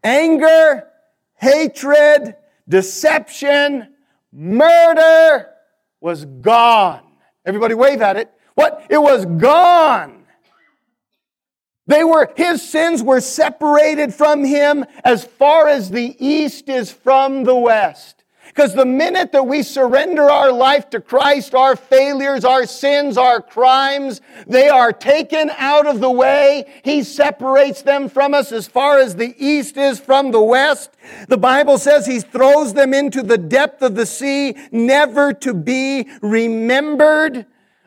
Anger, 0.04 0.90
hatred, 1.36 2.36
deception, 2.68 3.94
murder 4.34 5.48
was 6.02 6.26
gone. 6.26 7.02
Everybody 7.46 7.74
wave 7.74 8.02
at 8.02 8.18
it. 8.18 8.30
What? 8.56 8.86
It 8.90 9.02
was 9.02 9.26
gone. 9.26 10.26
They 11.88 12.04
were, 12.04 12.30
his 12.36 12.62
sins 12.62 13.02
were 13.02 13.22
separated 13.22 14.14
from 14.14 14.44
him 14.44 14.86
as 15.06 15.24
far 15.24 15.70
as 15.70 15.90
the 15.90 16.16
east 16.20 16.68
is 16.68 16.92
from 16.92 17.46
the 17.46 17.56
west. 17.56 18.19
Because 18.50 18.74
the 18.74 18.86
minute 18.86 19.32
that 19.32 19.46
we 19.46 19.64
surrender 19.64 20.30
our 20.30 20.52
life 20.52 20.90
to 20.90 21.00
Christ, 21.00 21.54
our 21.54 21.76
failures, 21.76 22.44
our 22.44 22.66
sins, 22.66 23.18
our 23.18 23.42
crimes, 23.42 24.22
they 24.48 24.70
are 24.70 24.92
taken 24.92 25.52
out 25.58 25.86
of 25.86 26.00
the 26.00 26.12
way. 26.12 26.66
He 26.84 27.04
separates 27.04 27.84
them 27.84 28.10
from 28.10 28.34
us 28.34 28.52
as 28.52 28.68
far 28.68 29.00
as 29.00 29.16
the 29.16 29.36
east 29.38 29.78
is 29.78 30.00
from 30.00 30.32
the 30.32 30.42
west. 30.42 30.92
The 31.28 31.38
Bible 31.38 31.78
says 31.78 32.06
he 32.06 32.20
throws 32.20 32.74
them 32.74 32.94
into 32.94 33.22
the 33.22 33.38
depth 33.38 33.82
of 33.82 33.96
the 33.96 34.06
sea, 34.06 34.56
never 34.72 35.32
to 35.34 35.54
be 35.54 36.10
remembered. 36.22 37.46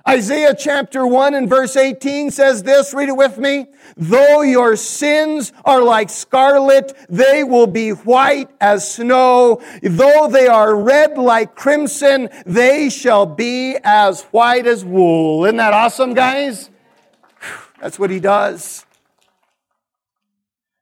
Isaiah 0.08 0.54
chapter 0.58 1.06
1 1.06 1.34
and 1.34 1.48
verse 1.48 1.76
18 1.76 2.32
says 2.32 2.64
this, 2.64 2.92
read 2.92 3.08
it 3.08 3.16
with 3.16 3.38
me. 3.38 3.66
Though 3.96 4.42
your 4.42 4.74
sins 4.74 5.52
are 5.64 5.80
like 5.80 6.10
scarlet, 6.10 6.92
they 7.08 7.44
will 7.44 7.68
be 7.68 7.90
white 7.90 8.50
as 8.60 8.94
snow. 8.94 9.62
Though 9.80 10.28
they 10.28 10.48
are 10.48 10.74
red 10.74 11.16
like 11.18 11.54
crimson, 11.54 12.30
they 12.44 12.90
shall 12.90 13.26
be 13.26 13.76
as 13.84 14.22
white 14.24 14.66
as 14.66 14.84
wool. 14.84 15.44
Isn't 15.44 15.58
that 15.58 15.72
awesome, 15.72 16.14
guys? 16.14 16.68
That's 17.80 17.98
what 17.98 18.10
he 18.10 18.18
does. 18.18 18.84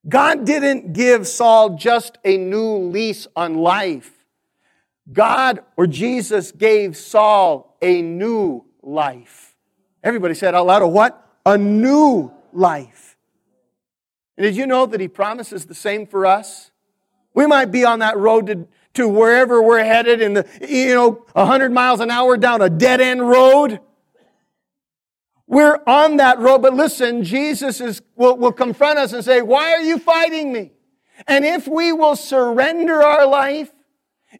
God 0.08 0.46
didn't 0.46 0.94
give 0.94 1.26
Saul 1.26 1.76
just 1.76 2.16
a 2.24 2.38
new 2.38 2.76
lease 2.78 3.26
on 3.36 3.56
life. 3.56 4.24
God 5.12 5.60
or 5.76 5.86
Jesus 5.86 6.52
gave 6.52 6.96
Saul 6.96 7.76
a 7.82 8.00
new 8.00 8.64
life. 8.82 9.56
Everybody 10.02 10.34
said 10.34 10.54
out 10.54 10.66
loud, 10.66 10.82
a 10.82 10.88
what? 10.88 11.26
A 11.44 11.58
new 11.58 12.32
life. 12.52 13.16
And 14.36 14.44
did 14.44 14.56
you 14.56 14.66
know 14.66 14.86
that 14.86 15.00
he 15.00 15.08
promises 15.08 15.66
the 15.66 15.74
same 15.74 16.06
for 16.06 16.24
us? 16.24 16.70
We 17.34 17.46
might 17.46 17.66
be 17.66 17.84
on 17.84 17.98
that 18.00 18.16
road 18.16 18.46
to, 18.46 18.68
to 18.94 19.08
wherever 19.08 19.62
we're 19.62 19.84
headed 19.84 20.20
in 20.20 20.34
the, 20.34 20.46
you 20.66 20.94
know, 20.94 21.24
100 21.32 21.72
miles 21.72 22.00
an 22.00 22.10
hour 22.10 22.36
down 22.36 22.62
a 22.62 22.70
dead 22.70 23.00
end 23.00 23.28
road. 23.28 23.80
We're 25.46 25.80
on 25.86 26.16
that 26.16 26.38
road, 26.38 26.62
but 26.62 26.74
listen, 26.74 27.24
Jesus 27.24 27.80
is, 27.80 28.02
will, 28.16 28.36
will 28.36 28.52
confront 28.52 28.98
us 28.98 29.12
and 29.12 29.24
say, 29.24 29.42
why 29.42 29.72
are 29.72 29.82
you 29.82 29.98
fighting 29.98 30.52
me? 30.52 30.72
And 31.26 31.44
if 31.44 31.68
we 31.68 31.92
will 31.92 32.16
surrender 32.16 33.02
our 33.02 33.26
life 33.26 33.70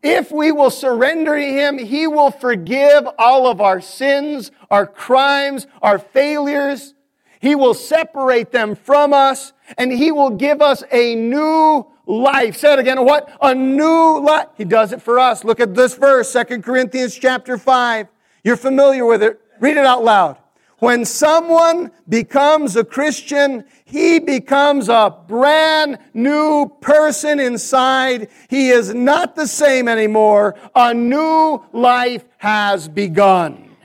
if 0.02 0.30
we 0.30 0.52
will 0.52 0.70
surrender 0.70 1.36
to 1.36 1.44
Him, 1.44 1.78
He 1.78 2.06
will 2.06 2.30
forgive 2.30 3.06
all 3.18 3.46
of 3.46 3.60
our 3.60 3.80
sins, 3.80 4.50
our 4.70 4.86
crimes, 4.86 5.66
our 5.82 5.98
failures. 5.98 6.94
He 7.40 7.54
will 7.54 7.74
separate 7.74 8.52
them 8.52 8.74
from 8.76 9.12
us 9.12 9.52
and 9.78 9.92
He 9.92 10.12
will 10.12 10.30
give 10.30 10.60
us 10.62 10.84
a 10.92 11.14
new 11.14 11.86
life. 12.06 12.56
Say 12.56 12.72
it 12.72 12.78
again. 12.78 13.04
What? 13.04 13.30
A 13.40 13.54
new 13.54 14.20
life. 14.20 14.48
He 14.56 14.64
does 14.64 14.92
it 14.92 15.02
for 15.02 15.18
us. 15.18 15.44
Look 15.44 15.60
at 15.60 15.74
this 15.74 15.94
verse, 15.94 16.32
2 16.32 16.60
Corinthians 16.62 17.14
chapter 17.14 17.56
5. 17.56 18.08
You're 18.44 18.56
familiar 18.56 19.04
with 19.04 19.22
it. 19.22 19.40
Read 19.60 19.76
it 19.76 19.86
out 19.86 20.04
loud. 20.04 20.38
When 20.80 21.04
someone 21.04 21.90
becomes 22.08 22.74
a 22.74 22.84
Christian, 22.84 23.64
he 23.84 24.18
becomes 24.18 24.88
a 24.88 25.14
brand 25.28 25.98
new 26.14 26.68
person 26.80 27.38
inside. 27.38 28.28
He 28.48 28.70
is 28.70 28.94
not 28.94 29.36
the 29.36 29.46
same 29.46 29.88
anymore. 29.88 30.56
A 30.74 30.94
new 30.94 31.62
life 31.72 32.24
has 32.38 32.88
begun. 32.88 33.76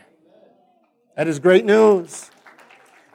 That 1.18 1.28
is 1.28 1.38
great 1.40 1.66
news. 1.66 2.32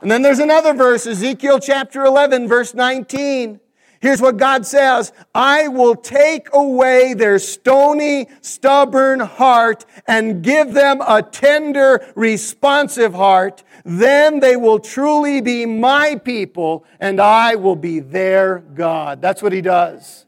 And 0.03 0.11
then 0.11 0.23
there's 0.23 0.39
another 0.39 0.75
verse, 0.75 1.07
Ezekiel 1.07 1.59
chapter 1.59 2.05
11, 2.05 2.49
verse 2.49 2.75
19. 2.75 3.61
Here's 4.01 4.23
what 4.23 4.39
God 4.39 4.65
says. 4.65 5.13
I 5.35 5.69
will 5.69 5.95
take 5.95 6.49
away 6.55 7.13
their 7.13 7.39
stony, 7.39 8.29
stubborn 8.41 9.21
heart 9.21 9.85
and 10.07 10.43
give 10.43 10.73
them 10.73 11.03
a 11.07 11.23
tender, 11.23 12.11
responsive 12.15 13.13
heart. 13.13 13.63
Then 13.92 14.38
they 14.38 14.54
will 14.54 14.78
truly 14.78 15.40
be 15.40 15.66
my 15.66 16.14
people 16.14 16.85
and 17.00 17.20
I 17.20 17.56
will 17.56 17.75
be 17.75 17.99
their 17.99 18.61
God. 18.61 19.20
That's 19.20 19.42
what 19.42 19.52
he 19.52 19.61
does. 19.61 20.26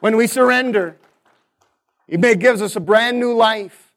When 0.00 0.14
we 0.14 0.26
surrender, 0.26 0.98
he 2.06 2.18
gives 2.18 2.60
us 2.60 2.76
a 2.76 2.80
brand 2.80 3.18
new 3.18 3.32
life. 3.32 3.94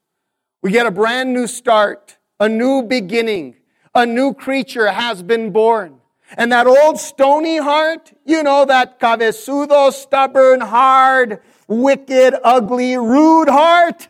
We 0.61 0.71
get 0.71 0.85
a 0.85 0.91
brand 0.91 1.33
new 1.33 1.45
start, 1.45 2.19
a 2.39 2.47
new 2.47 2.83
beginning. 2.83 3.57
A 3.93 4.05
new 4.05 4.33
creature 4.33 4.89
has 4.89 5.21
been 5.21 5.51
born. 5.51 5.99
And 6.37 6.53
that 6.53 6.67
old 6.67 7.01
stony 7.01 7.57
heart, 7.57 8.13
you 8.23 8.43
know, 8.43 8.63
that 8.63 8.97
cabezudo, 8.97 9.91
stubborn, 9.91 10.61
hard, 10.61 11.41
wicked, 11.67 12.35
ugly, 12.45 12.95
rude 12.95 13.49
heart, 13.49 14.07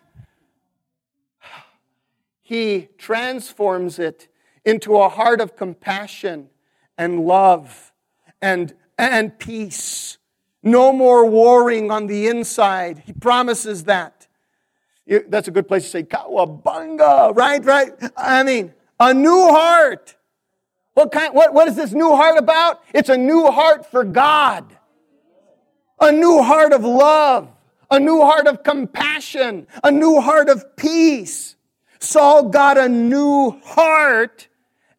he 2.52 2.90
transforms 2.98 3.98
it 3.98 4.28
into 4.66 4.98
a 4.98 5.08
heart 5.08 5.40
of 5.40 5.56
compassion 5.56 6.50
and 6.98 7.22
love 7.22 7.94
and, 8.42 8.74
and 8.98 9.40
peace. 9.40 10.18
No 10.62 10.92
more 10.92 11.26
warring 11.26 11.92
on 11.92 12.08
the 12.08 12.28
inside. 12.28 13.04
He 13.06 13.14
promises 13.14 13.86
that. 13.86 14.28
That's 15.08 15.48
a 15.48 15.52
good 15.52 15.66
place 15.66 15.84
to 15.86 15.90
say, 15.92 16.04
Kawabunga, 16.04 17.34
right? 17.38 17.64
Right? 17.64 17.94
I 18.18 18.44
mean, 18.44 18.74
a 19.00 19.14
new 19.14 19.48
heart. 19.48 20.18
What 20.94 21.14
kind, 21.14 21.34
what, 21.34 21.54
what 21.54 21.70
is 21.70 21.78
this 21.78 21.94
new 21.94 22.18
heart 22.18 22.38
about? 22.38 22.82
It's 22.94 23.08
a 23.08 23.18
new 23.18 23.50
heart 23.50 23.90
for 23.90 24.04
God. 24.04 24.66
A 26.02 26.12
new 26.12 26.44
heart 26.44 26.74
of 26.74 26.84
love. 26.84 27.48
A 27.90 27.98
new 27.98 28.20
heart 28.20 28.46
of 28.46 28.62
compassion. 28.62 29.68
A 29.86 29.90
new 29.90 30.20
heart 30.20 30.50
of 30.50 30.76
peace. 30.76 31.56
Saul 32.02 32.50
got 32.50 32.78
a 32.78 32.90
new 32.90 33.60
heart 33.64 34.48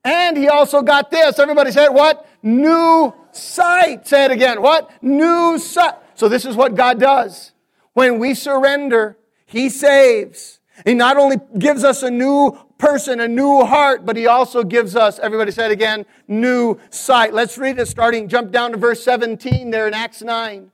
and 0.05 0.37
he 0.37 0.49
also 0.49 0.83
got 0.83 1.11
this. 1.11 1.39
Everybody 1.39 1.73
said 1.73 1.89
what? 1.89 2.27
New 2.43 3.13
sight. 3.33 4.07
Say 4.07 4.25
it 4.25 4.31
again. 4.31 4.63
What? 4.63 4.91
New 5.03 5.59
sight. 5.59 5.95
So 6.15 6.29
this 6.29 6.45
is 6.45 6.57
what 6.57 6.75
God 6.75 6.99
does. 7.01 7.53
When 7.93 8.19
we 8.19 8.35
surrender, 8.35 9.19
he 9.45 9.69
saves. 9.69 10.61
He 10.87 10.95
not 10.95 11.17
only 11.17 11.37
gives 11.59 11.85
us 11.85 12.03
a 12.03 12.11
new 12.11 12.59
person, 12.79 13.21
a 13.21 13.29
new 13.29 13.65
heart, 13.65 14.07
but 14.07 14.17
he 14.17 14.27
also 14.27 14.65
gives 14.65 14.97
us, 14.97 15.19
everybody 15.19 15.51
said 15.51 15.71
again, 15.71 16.07
new 16.27 16.81
sight. 16.91 17.35
Let's 17.35 17.59
read 17.59 17.79
it 17.79 17.87
starting, 17.87 18.29
jump 18.29 18.51
down 18.51 18.73
to 18.73 18.77
verse 18.77 19.03
17 19.05 19.71
there 19.71 19.87
in 19.87 19.95
Acts 19.95 20.23
9. 20.23 20.71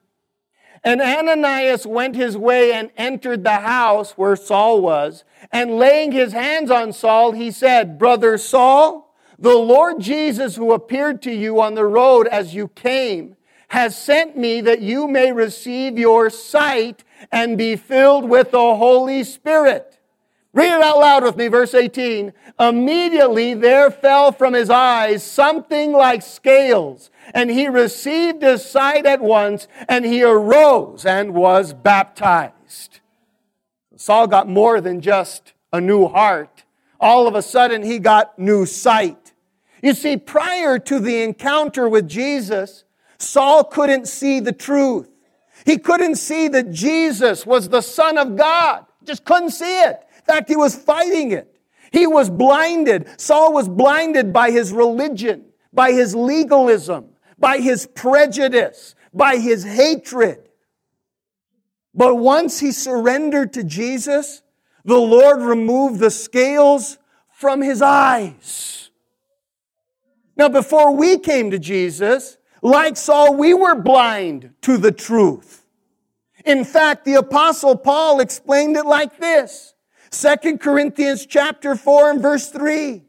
And 0.85 1.01
Ananias 1.01 1.87
went 1.87 2.15
his 2.15 2.37
way 2.37 2.73
and 2.73 2.91
entered 2.97 3.45
the 3.45 3.57
house 3.57 4.13
where 4.13 4.37
Saul 4.37 4.81
was. 4.81 5.25
And 5.51 5.79
laying 5.79 6.13
his 6.13 6.33
hands 6.33 6.71
on 6.71 6.93
Saul, 6.93 7.33
he 7.33 7.51
said, 7.51 7.99
Brother 7.99 8.39
Saul, 8.39 9.15
the 9.39 9.55
Lord 9.55 10.01
Jesus, 10.01 10.57
who 10.57 10.73
appeared 10.73 11.23
to 11.23 11.33
you 11.33 11.61
on 11.61 11.75
the 11.75 11.85
road 11.85 12.27
as 12.27 12.55
you 12.55 12.69
came, 12.69 13.37
has 13.69 13.97
sent 13.97 14.37
me 14.37 14.61
that 14.63 14.81
you 14.81 15.07
may 15.07 15.31
receive 15.31 15.99
your 15.99 16.31
sight 16.31 17.05
and 17.31 17.59
be 17.59 17.77
filled 17.77 18.29
with 18.29 18.51
the 18.51 18.75
Holy 18.77 19.23
Spirit. 19.23 19.99
Read 20.55 20.73
it 20.73 20.83
out 20.83 20.99
loud 20.99 21.23
with 21.23 21.37
me, 21.37 21.49
verse 21.49 21.75
18. 21.75 22.33
Immediately 22.59 23.55
there 23.55 23.91
fell 23.91 24.33
from 24.33 24.55
his 24.55 24.71
eyes 24.71 25.23
something 25.23 25.93
like 25.93 26.23
scales, 26.23 27.11
and 27.35 27.51
he 27.51 27.69
received 27.69 28.43
his 28.43 28.65
sight 28.65 29.05
at 29.05 29.21
once, 29.21 29.69
and 29.89 30.05
he 30.05 30.23
arose 30.23 31.05
and 31.05 31.35
was 31.35 31.75
baptized. 31.75 33.01
Saul 33.99 34.29
got 34.29 34.49
more 34.49 34.81
than 34.81 35.01
just 35.01 35.55
a 35.73 35.81
new 35.81 36.07
heart. 36.07 36.63
All 37.01 37.27
of 37.27 37.35
a 37.35 37.43
sudden, 37.43 37.83
he 37.83 37.99
got 37.99 38.39
new 38.39 38.65
sight. 38.65 39.33
You 39.83 39.93
see, 39.93 40.17
prior 40.17 40.79
to 40.79 41.01
the 41.01 41.23
encounter 41.23 41.89
with 41.89 42.09
Jesus, 42.09 42.85
Saul 43.19 43.65
couldn't 43.65 44.07
see 44.07 44.39
the 44.39 44.53
truth. 44.53 45.09
He 45.67 45.79
couldn't 45.79 46.15
see 46.15 46.47
that 46.47 46.71
Jesus 46.71 47.45
was 47.45 47.69
the 47.69 47.81
Son 47.81 48.19
of 48.19 48.37
God. 48.37 48.87
Just 49.03 49.25
couldn't 49.25 49.51
see 49.51 49.83
it. 49.83 50.01
In 50.19 50.25
fact, 50.25 50.49
he 50.49 50.57
was 50.57 50.77
fighting 50.77 51.33
it. 51.33 51.57
He 51.91 52.07
was 52.07 52.31
blinded. 52.31 53.09
Saul 53.21 53.53
was 53.53 53.69
blinded 53.69 54.33
by 54.33 54.53
his 54.53 54.73
religion, 54.73 55.47
by 55.73 55.91
his 55.91 56.15
legalism, 56.15 57.07
by 57.37 57.59
his 57.59 57.85
prejudice, 57.87 58.95
by 59.13 59.39
his 59.39 59.65
hatred. 59.65 60.48
But 61.99 62.15
once 62.15 62.61
he 62.61 62.71
surrendered 62.71 63.53
to 63.55 63.65
Jesus, 63.65 64.43
the 64.85 64.97
Lord 64.97 65.43
removed 65.43 65.99
the 65.99 66.13
scales 66.13 66.97
from 67.33 67.61
his 67.61 67.83
eyes. 67.83 68.91
Now, 70.37 70.49
before 70.49 70.95
we 70.95 71.19
came 71.19 71.51
to 71.51 71.59
Jesus, 71.59 72.39
like 72.63 72.97
Saul, 72.97 73.35
we 73.35 73.53
were 73.53 73.75
blind 73.75 74.55
to 74.63 74.77
the 74.77 74.93
truth. 74.93 75.67
In 76.45 76.65
fact, 76.65 77.05
the 77.05 77.15
apostle 77.15 77.75
Paul 77.75 78.21
explained 78.21 78.77
it 78.77 78.87
like 78.87 79.19
this. 79.19 79.75
2 80.13 80.59
Corinthians 80.59 81.27
chapter 81.27 81.75
4 81.75 82.13
and 82.13 82.23
verse 82.23 82.49
3. 82.49 83.03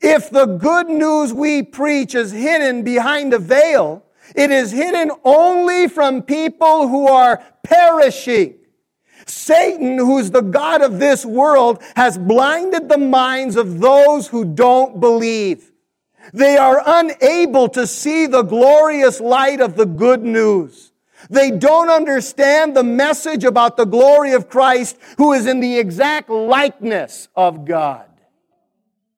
If 0.00 0.30
the 0.30 0.46
good 0.46 0.88
news 0.88 1.32
we 1.32 1.64
preach 1.64 2.14
is 2.14 2.30
hidden 2.30 2.84
behind 2.84 3.34
a 3.34 3.40
veil, 3.40 4.04
it 4.34 4.50
is 4.50 4.72
hidden 4.72 5.10
only 5.24 5.88
from 5.88 6.22
people 6.22 6.88
who 6.88 7.08
are 7.08 7.42
perishing. 7.62 8.54
Satan, 9.26 9.98
who's 9.98 10.30
the 10.30 10.42
God 10.42 10.82
of 10.82 10.98
this 10.98 11.24
world, 11.24 11.82
has 11.96 12.18
blinded 12.18 12.88
the 12.88 12.98
minds 12.98 13.56
of 13.56 13.80
those 13.80 14.28
who 14.28 14.44
don't 14.44 15.00
believe. 15.00 15.72
They 16.32 16.56
are 16.56 16.82
unable 16.84 17.68
to 17.70 17.86
see 17.86 18.26
the 18.26 18.42
glorious 18.42 19.20
light 19.20 19.60
of 19.60 19.76
the 19.76 19.86
good 19.86 20.22
news. 20.22 20.92
They 21.30 21.50
don't 21.50 21.88
understand 21.88 22.76
the 22.76 22.82
message 22.82 23.44
about 23.44 23.76
the 23.76 23.84
glory 23.84 24.32
of 24.32 24.48
Christ 24.48 24.98
who 25.18 25.32
is 25.32 25.46
in 25.46 25.60
the 25.60 25.78
exact 25.78 26.28
likeness 26.30 27.28
of 27.36 27.64
God. 27.64 28.06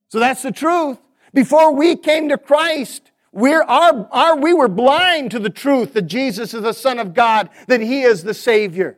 So 0.09 0.19
that's 0.19 0.43
the 0.43 0.53
truth. 0.53 0.99
Before 1.33 1.75
we 1.75 1.97
came 1.97 2.29
to 2.29 2.39
Christ, 2.39 3.11
we're, 3.35 3.63
our, 3.63 4.09
our, 4.13 4.37
we 4.37 4.55
were 4.55 4.69
blind 4.69 5.33
to 5.33 5.41
the 5.41 5.51
truth 5.51 5.95
that 5.95 6.03
Jesus 6.03 6.55
is 6.55 6.63
the 6.63 6.73
Son 6.73 7.01
of 7.01 7.15
God, 7.15 7.51
that 7.67 7.81
He 7.81 8.03
is 8.03 8.23
the 8.23 8.33
Savior. 8.33 8.97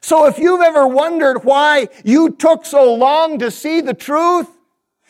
So 0.00 0.26
if 0.26 0.38
you've 0.38 0.60
ever 0.60 0.86
wondered 0.86 1.44
why 1.44 1.88
you 2.04 2.30
took 2.30 2.64
so 2.64 2.94
long 2.94 3.40
to 3.40 3.50
see 3.50 3.80
the 3.80 3.94
truth, 3.94 4.48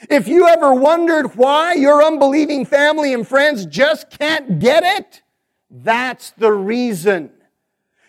if 0.09 0.27
you 0.27 0.49
ever 0.49 0.73
wondered 0.73 1.35
why 1.35 1.75
your 1.75 2.03
unbelieving 2.03 2.65
family 2.65 3.13
and 3.13 3.29
friends 3.29 3.67
just 3.67 4.09
can't 4.11 4.59
get 4.59 4.83
it, 4.85 5.23
that's 5.71 6.31
the 6.31 6.53
reason. 6.53 7.31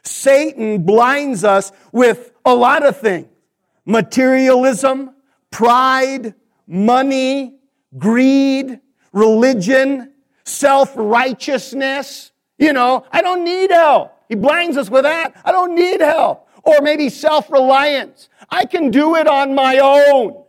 Satan 0.04 0.84
blinds 0.84 1.44
us 1.44 1.72
with 1.92 2.32
a 2.46 2.56
lot 2.56 2.86
of 2.86 2.98
things 2.98 3.28
materialism, 3.86 5.14
pride, 5.52 6.36
money, 6.68 7.58
greed, 7.98 8.80
religion, 9.16 10.12
self 10.46 10.92
righteousness. 10.96 12.32
You 12.60 12.74
know, 12.74 13.06
I 13.12 13.22
don't 13.22 13.44
need 13.44 13.72
help. 13.72 14.14
He 14.30 14.36
blinds 14.36 14.78
us 14.78 14.90
with 14.90 15.04
that. 15.04 15.34
I 15.44 15.52
don't 15.52 15.74
need 15.74 16.02
help. 16.02 16.48
Or 16.64 16.82
maybe 16.82 17.10
self 17.10 17.52
reliance. 17.52 18.30
I 18.50 18.66
can 18.66 18.92
do 18.92 19.16
it 19.16 19.28
on 19.28 19.56
my 19.56 19.80
own. 19.80 20.44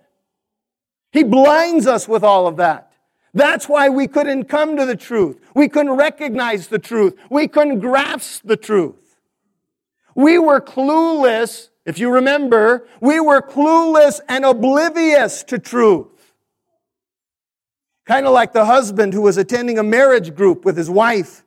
He 1.13 1.23
blinds 1.23 1.87
us 1.87 2.07
with 2.07 2.23
all 2.23 2.47
of 2.47 2.57
that. 2.57 2.93
That's 3.33 3.69
why 3.69 3.89
we 3.89 4.07
couldn't 4.07 4.45
come 4.45 4.77
to 4.77 4.87
the 4.87 4.97
truth. 4.97 5.39
We 5.55 5.69
couldn't 5.69 5.93
recognize 5.93 6.69
the 6.69 6.79
truth. 6.79 7.15
We 7.31 7.49
couldn't 7.49 7.81
grasp 7.81 8.43
the 8.45 8.57
truth. 8.57 9.19
We 10.15 10.39
were 10.39 10.61
clueless, 10.61 11.69
if 11.85 11.99
you 11.99 12.11
remember, 12.11 12.89
we 13.01 13.21
were 13.21 13.43
clueless 13.43 14.21
and 14.29 14.47
oblivious 14.47 15.43
to 15.45 15.59
truth. 15.59 16.07
Kind 18.07 18.25
of 18.25 18.33
like 18.33 18.53
the 18.53 18.65
husband 18.65 19.13
who 19.13 19.23
was 19.23 19.37
attending 19.37 19.79
a 19.79 19.83
marriage 19.83 20.35
group 20.35 20.65
with 20.65 20.77
his 20.77 20.89
wife. 20.89 21.45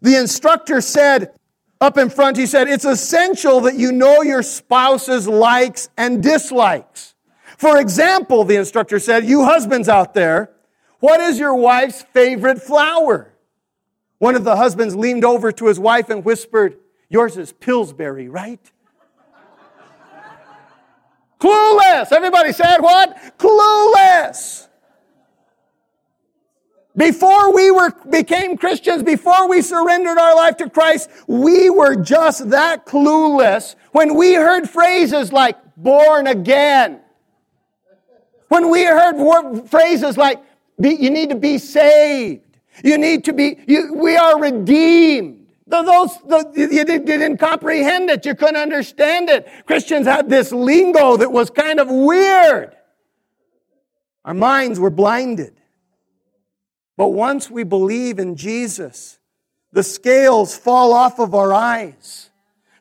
The 0.00 0.16
instructor 0.16 0.80
said, 0.80 1.32
up 1.78 1.98
in 1.98 2.08
front, 2.08 2.38
he 2.38 2.46
said, 2.46 2.68
it's 2.68 2.86
essential 2.86 3.60
that 3.62 3.76
you 3.76 3.92
know 3.92 4.22
your 4.22 4.42
spouse's 4.42 5.28
likes 5.28 5.90
and 5.98 6.22
dislikes. 6.22 7.14
For 7.58 7.78
example, 7.78 8.44
the 8.44 8.56
instructor 8.56 8.98
said, 8.98 9.26
you 9.26 9.44
husbands 9.44 9.88
out 9.88 10.14
there, 10.14 10.50
what 11.00 11.20
is 11.20 11.38
your 11.38 11.54
wife's 11.54 12.02
favorite 12.14 12.62
flower? 12.62 13.34
One 14.18 14.34
of 14.34 14.44
the 14.44 14.56
husbands 14.56 14.96
leaned 14.96 15.24
over 15.24 15.52
to 15.52 15.66
his 15.66 15.78
wife 15.78 16.08
and 16.08 16.24
whispered, 16.24 16.78
yours 17.10 17.36
is 17.36 17.52
Pillsbury, 17.52 18.28
right? 18.28 18.60
Clueless. 21.40 22.12
Everybody 22.12 22.52
said 22.52 22.78
what? 22.78 23.38
Clueless. 23.38 24.68
Before 27.00 27.54
we 27.54 27.70
were, 27.70 27.94
became 28.10 28.58
Christians, 28.58 29.02
before 29.02 29.48
we 29.48 29.62
surrendered 29.62 30.18
our 30.18 30.36
life 30.36 30.58
to 30.58 30.68
Christ, 30.68 31.08
we 31.26 31.70
were 31.70 31.96
just 31.96 32.50
that 32.50 32.84
clueless 32.84 33.74
when 33.92 34.16
we 34.16 34.34
heard 34.34 34.68
phrases 34.68 35.32
like 35.32 35.56
born 35.78 36.26
again, 36.26 37.00
when 38.48 38.68
we 38.68 38.84
heard 38.84 39.66
phrases 39.70 40.18
like, 40.18 40.42
you 40.78 41.08
need 41.08 41.30
to 41.30 41.36
be 41.36 41.56
saved, 41.56 42.58
you 42.84 42.98
need 42.98 43.24
to 43.24 43.32
be, 43.32 43.56
you, 43.66 43.94
we 43.94 44.18
are 44.18 44.38
redeemed. 44.38 45.46
Those, 45.68 46.18
the, 46.26 46.52
you 46.54 46.84
didn't 46.84 47.38
comprehend 47.38 48.10
it. 48.10 48.26
You 48.26 48.34
couldn't 48.34 48.56
understand 48.56 49.30
it. 49.30 49.48
Christians 49.64 50.06
had 50.06 50.28
this 50.28 50.52
lingo 50.52 51.16
that 51.16 51.32
was 51.32 51.48
kind 51.48 51.80
of 51.80 51.88
weird. 51.88 52.76
Our 54.26 54.34
minds 54.34 54.78
were 54.78 54.90
blinded. 54.90 55.59
But 57.00 57.14
once 57.14 57.50
we 57.50 57.64
believe 57.64 58.18
in 58.18 58.36
Jesus, 58.36 59.18
the 59.72 59.82
scales 59.82 60.54
fall 60.54 60.92
off 60.92 61.18
of 61.18 61.34
our 61.34 61.50
eyes. 61.50 62.28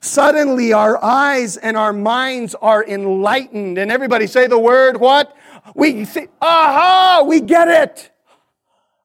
Suddenly 0.01 0.73
our 0.73 1.01
eyes 1.01 1.55
and 1.55 1.77
our 1.77 1.93
minds 1.93 2.53
are 2.55 2.85
enlightened. 2.85 3.77
And 3.77 3.89
everybody 3.89 4.27
say 4.27 4.47
the 4.47 4.59
word 4.59 4.99
what? 4.99 5.33
We 5.73 6.03
see, 6.03 6.27
aha, 6.41 7.23
we 7.25 7.39
get 7.39 7.69
it. 7.69 8.11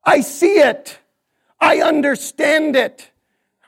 I 0.02 0.20
see 0.20 0.58
it. 0.58 0.98
I 1.60 1.80
understand 1.80 2.74
it. 2.74 3.12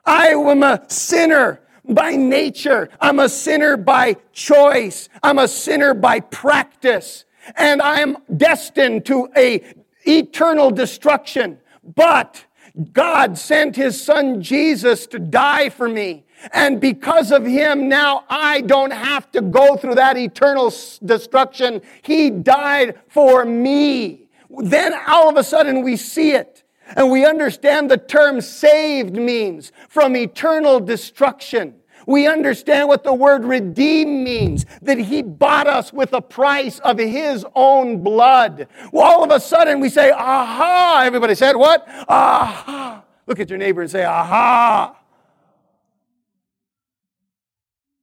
I 0.04 0.30
am 0.30 0.64
a 0.64 0.82
sinner 0.90 1.60
by 1.88 2.16
nature. 2.16 2.90
I'm 3.00 3.20
a 3.20 3.28
sinner 3.28 3.76
by 3.76 4.16
choice. 4.32 5.08
I'm 5.22 5.38
a 5.38 5.46
sinner 5.46 5.94
by 5.94 6.18
practice. 6.18 7.24
And 7.54 7.80
I 7.80 8.00
am 8.00 8.16
destined 8.36 9.06
to 9.06 9.28
a 9.36 9.60
eternal 10.06 10.70
destruction. 10.70 11.58
But 11.94 12.44
God 12.92 13.38
sent 13.38 13.76
his 13.76 14.02
son 14.02 14.42
Jesus 14.42 15.06
to 15.08 15.18
die 15.18 15.70
for 15.70 15.88
me. 15.88 16.24
And 16.52 16.80
because 16.80 17.32
of 17.32 17.46
him, 17.46 17.88
now 17.88 18.24
I 18.28 18.60
don't 18.60 18.92
have 18.92 19.30
to 19.32 19.40
go 19.40 19.76
through 19.76 19.94
that 19.94 20.16
eternal 20.16 20.72
destruction. 21.04 21.80
He 22.02 22.30
died 22.30 23.00
for 23.08 23.44
me. 23.44 24.28
Then 24.50 24.92
all 25.08 25.28
of 25.28 25.36
a 25.36 25.44
sudden 25.44 25.82
we 25.82 25.96
see 25.96 26.32
it. 26.32 26.62
And 26.94 27.10
we 27.10 27.24
understand 27.24 27.90
the 27.90 27.96
term 27.96 28.40
saved 28.40 29.16
means 29.16 29.72
from 29.88 30.14
eternal 30.14 30.78
destruction. 30.78 31.74
We 32.06 32.28
understand 32.28 32.88
what 32.88 33.02
the 33.02 33.12
word 33.12 33.44
redeem 33.44 34.22
means, 34.22 34.64
that 34.82 34.96
he 34.96 35.22
bought 35.22 35.66
us 35.66 35.92
with 35.92 36.12
a 36.12 36.22
price 36.22 36.78
of 36.78 36.98
his 36.98 37.44
own 37.54 38.02
blood. 38.04 38.68
Well, 38.92 39.04
all 39.04 39.24
of 39.24 39.30
a 39.32 39.40
sudden 39.40 39.80
we 39.80 39.88
say, 39.88 40.12
aha. 40.12 41.02
Everybody 41.04 41.34
said 41.34 41.56
what? 41.56 41.86
Aha. 42.08 43.04
Look 43.26 43.40
at 43.40 43.50
your 43.50 43.58
neighbor 43.58 43.82
and 43.82 43.90
say, 43.90 44.04
aha. 44.04 44.96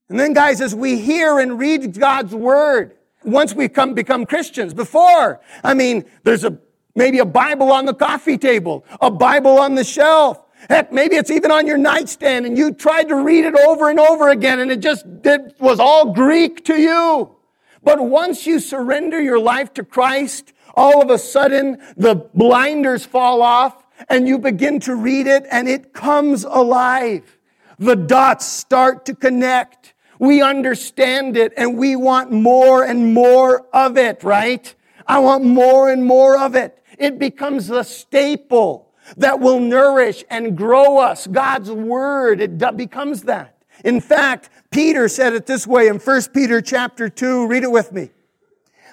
And 0.09 0.19
then, 0.19 0.33
guys, 0.33 0.59
as 0.59 0.75
we 0.75 0.99
hear 0.99 1.39
and 1.39 1.57
read 1.57 1.97
God's 1.97 2.35
word, 2.35 2.97
once 3.23 3.53
we 3.53 3.69
come 3.69 3.93
become 3.93 4.25
Christians, 4.25 4.73
before, 4.73 5.39
I 5.63 5.73
mean, 5.73 6.03
there's 6.23 6.43
a 6.43 6.57
maybe 6.93 7.19
a 7.19 7.25
Bible 7.25 7.71
on 7.71 7.85
the 7.85 7.93
coffee 7.93 8.37
table, 8.37 8.85
a 9.01 9.09
Bible 9.09 9.57
on 9.59 9.75
the 9.75 9.83
shelf. 9.83 10.43
Heck, 10.69 10.91
maybe 10.91 11.15
it's 11.15 11.31
even 11.31 11.51
on 11.51 11.67
your 11.67 11.77
nightstand 11.77 12.45
and 12.45 12.57
you 12.57 12.73
tried 12.73 13.09
to 13.09 13.15
read 13.15 13.45
it 13.45 13.55
over 13.55 13.89
and 13.89 13.99
over 13.99 14.29
again 14.29 14.59
and 14.59 14.71
it 14.71 14.79
just 14.79 15.05
it 15.23 15.55
was 15.59 15.79
all 15.79 16.13
Greek 16.13 16.63
to 16.65 16.75
you. 16.75 17.35
But 17.83 17.99
once 17.99 18.47
you 18.47 18.59
surrender 18.59 19.21
your 19.21 19.39
life 19.39 19.73
to 19.73 19.83
Christ, 19.83 20.53
all 20.73 21.01
of 21.01 21.09
a 21.09 21.17
sudden 21.17 21.81
the 21.97 22.15
blinders 22.33 23.05
fall 23.05 23.41
off 23.41 23.83
and 24.09 24.27
you 24.27 24.39
begin 24.39 24.79
to 24.81 24.95
read 24.95 25.27
it 25.27 25.45
and 25.51 25.67
it 25.67 25.93
comes 25.93 26.43
alive. 26.45 27.37
The 27.79 27.95
dots 27.95 28.45
start 28.45 29.05
to 29.07 29.15
connect. 29.15 29.93
We 30.19 30.41
understand 30.41 31.35
it 31.35 31.53
and 31.57 31.77
we 31.77 31.95
want 31.95 32.31
more 32.31 32.83
and 32.83 33.13
more 33.13 33.67
of 33.73 33.97
it, 33.97 34.23
right? 34.23 34.73
I 35.05 35.19
want 35.19 35.43
more 35.43 35.91
and 35.91 36.05
more 36.05 36.37
of 36.37 36.55
it. 36.55 36.81
It 36.97 37.19
becomes 37.19 37.67
the 37.67 37.83
staple 37.83 38.92
that 39.17 39.39
will 39.39 39.59
nourish 39.59 40.23
and 40.29 40.57
grow 40.57 40.97
us. 40.97 41.27
God's 41.27 41.71
word, 41.71 42.41
it 42.41 42.77
becomes 42.77 43.23
that. 43.23 43.57
In 43.83 43.99
fact, 43.99 44.49
Peter 44.71 45.07
said 45.07 45.33
it 45.33 45.45
this 45.45 45.67
way 45.67 45.87
in 45.87 45.99
1 45.99 46.21
Peter 46.33 46.61
chapter 46.61 47.09
2. 47.09 47.47
Read 47.47 47.63
it 47.63 47.71
with 47.71 47.91
me. 47.91 48.11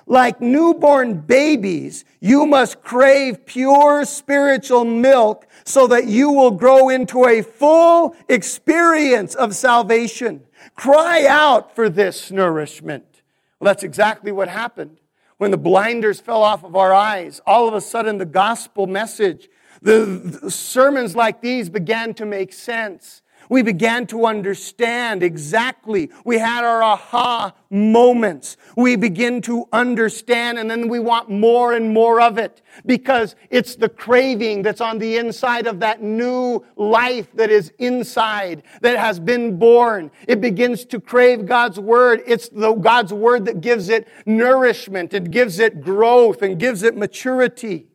Like 0.06 0.40
newborn 0.40 1.20
babies, 1.20 2.04
you 2.18 2.44
must 2.44 2.82
crave 2.82 3.46
pure 3.46 4.04
spiritual 4.04 4.84
milk 4.84 5.46
so 5.64 5.86
that 5.86 6.06
you 6.06 6.32
will 6.32 6.50
grow 6.50 6.88
into 6.88 7.26
a 7.26 7.42
full 7.42 8.16
experience 8.28 9.34
of 9.36 9.54
salvation. 9.54 10.42
Cry 10.74 11.26
out 11.26 11.74
for 11.76 11.88
this 11.88 12.30
nourishment. 12.30 13.22
Well, 13.60 13.66
that's 13.66 13.84
exactly 13.84 14.32
what 14.32 14.48
happened. 14.48 14.98
When 15.36 15.52
the 15.52 15.56
blinders 15.56 16.20
fell 16.20 16.42
off 16.42 16.64
of 16.64 16.74
our 16.74 16.92
eyes, 16.92 17.40
all 17.46 17.68
of 17.68 17.74
a 17.74 17.80
sudden 17.80 18.18
the 18.18 18.26
gospel 18.26 18.86
message 18.86 19.48
the, 19.82 20.50
sermons 20.50 21.16
like 21.16 21.40
these 21.40 21.68
began 21.68 22.14
to 22.14 22.26
make 22.26 22.52
sense. 22.52 23.22
We 23.48 23.62
began 23.62 24.06
to 24.08 24.26
understand 24.26 25.24
exactly. 25.24 26.10
We 26.24 26.38
had 26.38 26.62
our 26.62 26.84
aha 26.84 27.52
moments. 27.68 28.56
We 28.76 28.94
begin 28.94 29.42
to 29.42 29.66
understand 29.72 30.58
and 30.58 30.70
then 30.70 30.88
we 30.88 31.00
want 31.00 31.30
more 31.30 31.72
and 31.72 31.92
more 31.92 32.20
of 32.20 32.38
it 32.38 32.62
because 32.86 33.34
it's 33.50 33.74
the 33.74 33.88
craving 33.88 34.62
that's 34.62 34.80
on 34.80 34.98
the 34.98 35.16
inside 35.16 35.66
of 35.66 35.80
that 35.80 36.00
new 36.00 36.64
life 36.76 37.34
that 37.34 37.50
is 37.50 37.72
inside, 37.78 38.62
that 38.82 38.96
has 38.98 39.18
been 39.18 39.58
born. 39.58 40.12
It 40.28 40.40
begins 40.40 40.84
to 40.84 41.00
crave 41.00 41.44
God's 41.44 41.80
word. 41.80 42.22
It's 42.28 42.48
the 42.50 42.74
God's 42.74 43.12
word 43.12 43.46
that 43.46 43.60
gives 43.60 43.88
it 43.88 44.06
nourishment. 44.26 45.12
It 45.12 45.32
gives 45.32 45.58
it 45.58 45.80
growth 45.80 46.42
and 46.42 46.56
gives 46.56 46.84
it 46.84 46.96
maturity. 46.96 47.89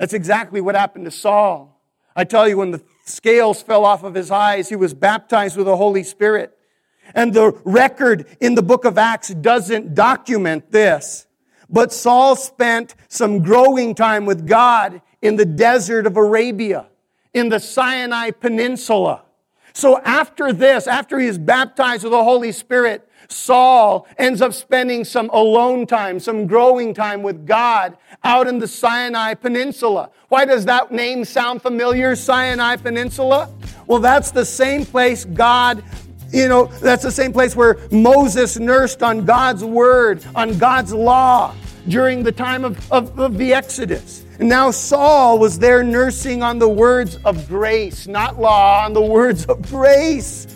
That's 0.00 0.14
exactly 0.14 0.62
what 0.62 0.74
happened 0.74 1.04
to 1.04 1.10
Saul. 1.10 1.78
I 2.16 2.24
tell 2.24 2.48
you, 2.48 2.56
when 2.56 2.70
the 2.70 2.82
scales 3.04 3.60
fell 3.60 3.84
off 3.84 4.02
of 4.02 4.14
his 4.14 4.30
eyes, 4.30 4.70
he 4.70 4.74
was 4.74 4.94
baptized 4.94 5.58
with 5.58 5.66
the 5.66 5.76
Holy 5.76 6.02
Spirit. 6.04 6.56
And 7.14 7.34
the 7.34 7.52
record 7.66 8.26
in 8.40 8.54
the 8.54 8.62
book 8.62 8.86
of 8.86 8.96
Acts 8.96 9.28
doesn't 9.28 9.94
document 9.94 10.72
this. 10.72 11.26
But 11.68 11.92
Saul 11.92 12.34
spent 12.34 12.94
some 13.08 13.42
growing 13.42 13.94
time 13.94 14.24
with 14.24 14.46
God 14.46 15.02
in 15.20 15.36
the 15.36 15.44
desert 15.44 16.06
of 16.06 16.16
Arabia, 16.16 16.86
in 17.34 17.50
the 17.50 17.60
Sinai 17.60 18.30
Peninsula. 18.30 19.24
So 19.74 19.98
after 19.98 20.50
this, 20.50 20.86
after 20.86 21.18
he 21.18 21.26
is 21.26 21.36
baptized 21.36 22.04
with 22.04 22.12
the 22.12 22.24
Holy 22.24 22.52
Spirit, 22.52 23.06
Saul 23.30 24.06
ends 24.18 24.42
up 24.42 24.52
spending 24.52 25.04
some 25.04 25.30
alone 25.30 25.86
time, 25.86 26.18
some 26.18 26.46
growing 26.46 26.92
time 26.92 27.22
with 27.22 27.46
God 27.46 27.96
out 28.24 28.46
in 28.46 28.58
the 28.58 28.68
Sinai 28.68 29.34
Peninsula. 29.34 30.10
Why 30.28 30.44
does 30.44 30.64
that 30.66 30.92
name 30.92 31.24
sound 31.24 31.62
familiar, 31.62 32.16
Sinai 32.16 32.76
Peninsula? 32.76 33.48
Well, 33.86 34.00
that's 34.00 34.30
the 34.30 34.44
same 34.44 34.84
place 34.84 35.24
God 35.24 35.82
you 36.32 36.48
know, 36.48 36.66
that's 36.80 37.02
the 37.02 37.10
same 37.10 37.32
place 37.32 37.56
where 37.56 37.76
Moses 37.90 38.56
nursed 38.56 39.02
on 39.02 39.24
God's 39.24 39.64
word, 39.64 40.24
on 40.36 40.56
God's 40.58 40.92
law 40.92 41.54
during 41.88 42.22
the 42.22 42.30
time 42.30 42.64
of, 42.64 42.92
of, 42.92 43.18
of, 43.18 43.36
the 43.36 43.52
Exodus. 43.52 44.24
And 44.38 44.48
now 44.48 44.70
Saul 44.70 45.40
was 45.40 45.58
there 45.58 45.82
nursing 45.82 46.42
on 46.42 46.60
the 46.60 46.68
words 46.68 47.16
of 47.24 47.48
grace, 47.48 48.06
not 48.06 48.38
law, 48.40 48.84
on 48.84 48.92
the 48.92 49.02
words 49.02 49.44
of 49.46 49.60
grace. 49.62 50.46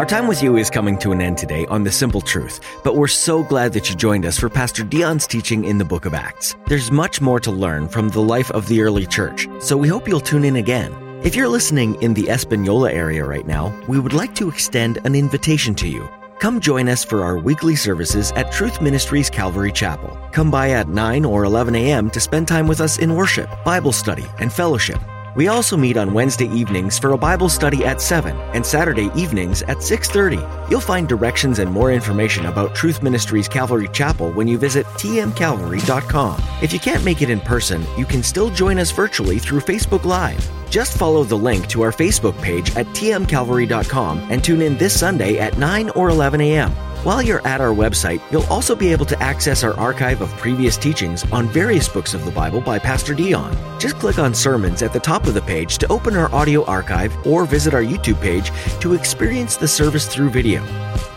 Our 0.00 0.06
time 0.06 0.28
with 0.28 0.42
you 0.42 0.56
is 0.56 0.70
coming 0.70 0.96
to 1.00 1.12
an 1.12 1.20
end 1.20 1.36
today 1.36 1.66
on 1.66 1.84
The 1.84 1.92
Simple 1.92 2.22
Truth, 2.22 2.60
but 2.82 2.96
we're 2.96 3.06
so 3.06 3.42
glad 3.42 3.74
that 3.74 3.90
you 3.90 3.94
joined 3.94 4.24
us 4.24 4.38
for 4.38 4.48
Pastor 4.48 4.82
Dion's 4.82 5.26
teaching 5.26 5.66
in 5.66 5.76
the 5.76 5.84
book 5.84 6.06
of 6.06 6.14
Acts. 6.14 6.56
There's 6.68 6.90
much 6.90 7.20
more 7.20 7.38
to 7.40 7.50
learn 7.50 7.86
from 7.86 8.08
the 8.08 8.22
life 8.22 8.50
of 8.52 8.66
the 8.66 8.80
early 8.80 9.04
church, 9.04 9.46
so 9.60 9.76
we 9.76 9.88
hope 9.88 10.08
you'll 10.08 10.20
tune 10.20 10.46
in 10.46 10.56
again. 10.56 10.94
If 11.22 11.36
you're 11.36 11.48
listening 11.48 12.00
in 12.00 12.14
the 12.14 12.30
Espanola 12.30 12.90
area 12.90 13.26
right 13.26 13.46
now, 13.46 13.78
we 13.88 14.00
would 14.00 14.14
like 14.14 14.34
to 14.36 14.48
extend 14.48 14.96
an 15.04 15.14
invitation 15.14 15.74
to 15.74 15.86
you. 15.86 16.08
Come 16.40 16.58
join 16.58 16.88
us 16.88 17.04
for 17.04 17.22
our 17.22 17.36
weekly 17.36 17.76
services 17.76 18.32
at 18.32 18.50
Truth 18.50 18.80
Ministries 18.80 19.28
Calvary 19.28 19.70
Chapel. 19.70 20.18
Come 20.32 20.50
by 20.50 20.70
at 20.70 20.88
9 20.88 21.26
or 21.26 21.44
11 21.44 21.76
a.m. 21.76 22.08
to 22.08 22.18
spend 22.18 22.48
time 22.48 22.66
with 22.66 22.80
us 22.80 22.98
in 22.98 23.14
worship, 23.14 23.50
Bible 23.62 23.92
study, 23.92 24.24
and 24.38 24.50
fellowship. 24.50 24.98
We 25.36 25.48
also 25.48 25.76
meet 25.76 25.96
on 25.96 26.12
Wednesday 26.12 26.48
evenings 26.48 26.98
for 26.98 27.12
a 27.12 27.18
Bible 27.18 27.48
study 27.48 27.84
at 27.84 28.00
7 28.00 28.36
and 28.54 28.64
Saturday 28.64 29.10
evenings 29.14 29.62
at 29.62 29.82
6:30. 29.82 30.40
You'll 30.68 30.80
find 30.80 31.08
directions 31.08 31.58
and 31.58 31.70
more 31.70 31.92
information 31.92 32.46
about 32.46 32.74
Truth 32.74 33.02
Ministries 33.02 33.48
Calvary 33.48 33.88
Chapel 33.92 34.32
when 34.32 34.48
you 34.48 34.58
visit 34.58 34.86
tmcalvary.com. 34.98 36.42
If 36.62 36.72
you 36.72 36.80
can't 36.80 37.04
make 37.04 37.22
it 37.22 37.30
in 37.30 37.40
person, 37.40 37.84
you 37.96 38.04
can 38.04 38.22
still 38.22 38.50
join 38.50 38.78
us 38.78 38.90
virtually 38.90 39.38
through 39.38 39.60
Facebook 39.60 40.04
Live. 40.04 40.48
Just 40.70 40.96
follow 40.96 41.24
the 41.24 41.36
link 41.36 41.68
to 41.68 41.82
our 41.82 41.92
Facebook 41.92 42.40
page 42.40 42.74
at 42.76 42.86
tmcalvary.com 42.88 44.30
and 44.30 44.42
tune 44.42 44.62
in 44.62 44.76
this 44.78 44.98
Sunday 44.98 45.38
at 45.38 45.58
9 45.58 45.90
or 45.90 46.08
11 46.10 46.40
a.m. 46.40 46.72
While 47.02 47.22
you're 47.22 47.46
at 47.46 47.62
our 47.62 47.74
website, 47.74 48.20
you'll 48.30 48.44
also 48.50 48.76
be 48.76 48.92
able 48.92 49.06
to 49.06 49.22
access 49.22 49.64
our 49.64 49.72
archive 49.80 50.20
of 50.20 50.28
previous 50.36 50.76
teachings 50.76 51.24
on 51.32 51.48
various 51.48 51.88
books 51.88 52.12
of 52.12 52.26
the 52.26 52.30
Bible 52.30 52.60
by 52.60 52.78
Pastor 52.78 53.14
Dion. 53.14 53.56
Just 53.80 53.96
click 53.96 54.18
on 54.18 54.34
sermons 54.34 54.82
at 54.82 54.92
the 54.92 55.00
top 55.00 55.26
of 55.26 55.32
the 55.32 55.40
page 55.40 55.78
to 55.78 55.90
open 55.90 56.14
our 56.14 56.30
audio 56.34 56.62
archive 56.66 57.16
or 57.26 57.46
visit 57.46 57.72
our 57.72 57.82
YouTube 57.82 58.20
page 58.20 58.52
to 58.80 58.92
experience 58.92 59.56
the 59.56 59.66
service 59.66 60.06
through 60.06 60.28
video. 60.28 60.62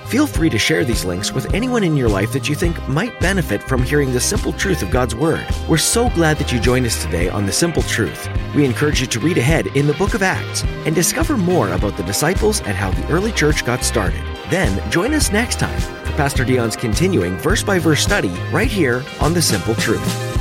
Feel 0.06 0.26
free 0.26 0.50
to 0.52 0.58
share 0.58 0.86
these 0.86 1.04
links 1.04 1.34
with 1.34 1.54
anyone 1.54 1.84
in 1.84 1.98
your 1.98 2.08
life 2.08 2.32
that 2.32 2.48
you 2.48 2.56
think 2.56 2.88
might 2.88 3.20
benefit 3.20 3.62
from 3.62 3.84
hearing 3.84 4.14
the 4.14 4.22
simple 4.22 4.54
truth 4.54 4.84
of 4.84 4.90
God's 4.90 5.16
Word. 5.16 5.46
We're 5.68 5.78
so 5.78 6.10
glad 6.12 6.38
that 6.38 6.54
you 6.54 6.62
joined 6.62 6.86
us 6.86 7.04
today 7.04 7.28
on 7.28 7.46
The 7.46 7.52
Simple 7.52 7.84
Truth. 7.84 8.30
We 8.56 8.64
encourage 8.64 9.02
you 9.02 9.08
to 9.08 9.20
read 9.20 9.38
ahead 9.38 9.68
in 9.76 9.88
the 9.88 9.96
book 9.96 10.14
of 10.14 10.24
Acts 10.24 10.64
and 10.86 10.96
discover 10.96 11.36
more 11.36 11.74
about 11.74 11.98
the 11.98 12.04
disciples 12.04 12.62
and 12.62 12.78
how 12.78 12.92
the 12.92 13.06
early 13.10 13.34
church 13.34 13.66
got 13.66 13.84
started. 13.84 14.24
Then 14.50 14.92
join 14.92 15.14
us 15.14 15.32
next 15.32 15.60
time 15.60 15.80
for 15.80 16.12
Pastor 16.14 16.44
Dion's 16.44 16.76
continuing 16.76 17.38
verse 17.38 17.64
by 17.64 17.80
verse 17.80 18.02
study 18.02 18.36
right 18.52 18.72
here 18.72 19.04
on 19.22 19.34
The 19.34 19.42
Simple 19.42 19.76
Truth. 19.76 20.34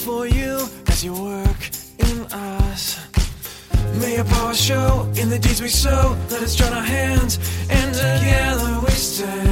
for 0.00 0.26
you 0.26 0.68
as 0.88 1.04
you 1.04 1.12
work 1.12 1.60
in 1.98 2.20
us. 2.32 2.98
May 4.00 4.16
your 4.16 4.24
power 4.24 4.54
show 4.54 5.10
in 5.16 5.28
the 5.28 5.38
deeds 5.38 5.60
we 5.60 5.68
sow. 5.68 6.16
Let 6.30 6.42
us 6.42 6.54
join 6.54 6.72
our 6.72 6.82
hands, 6.82 7.38
and 7.70 7.94
together 7.94 8.80
we 8.84 8.90
stand. 8.90 9.49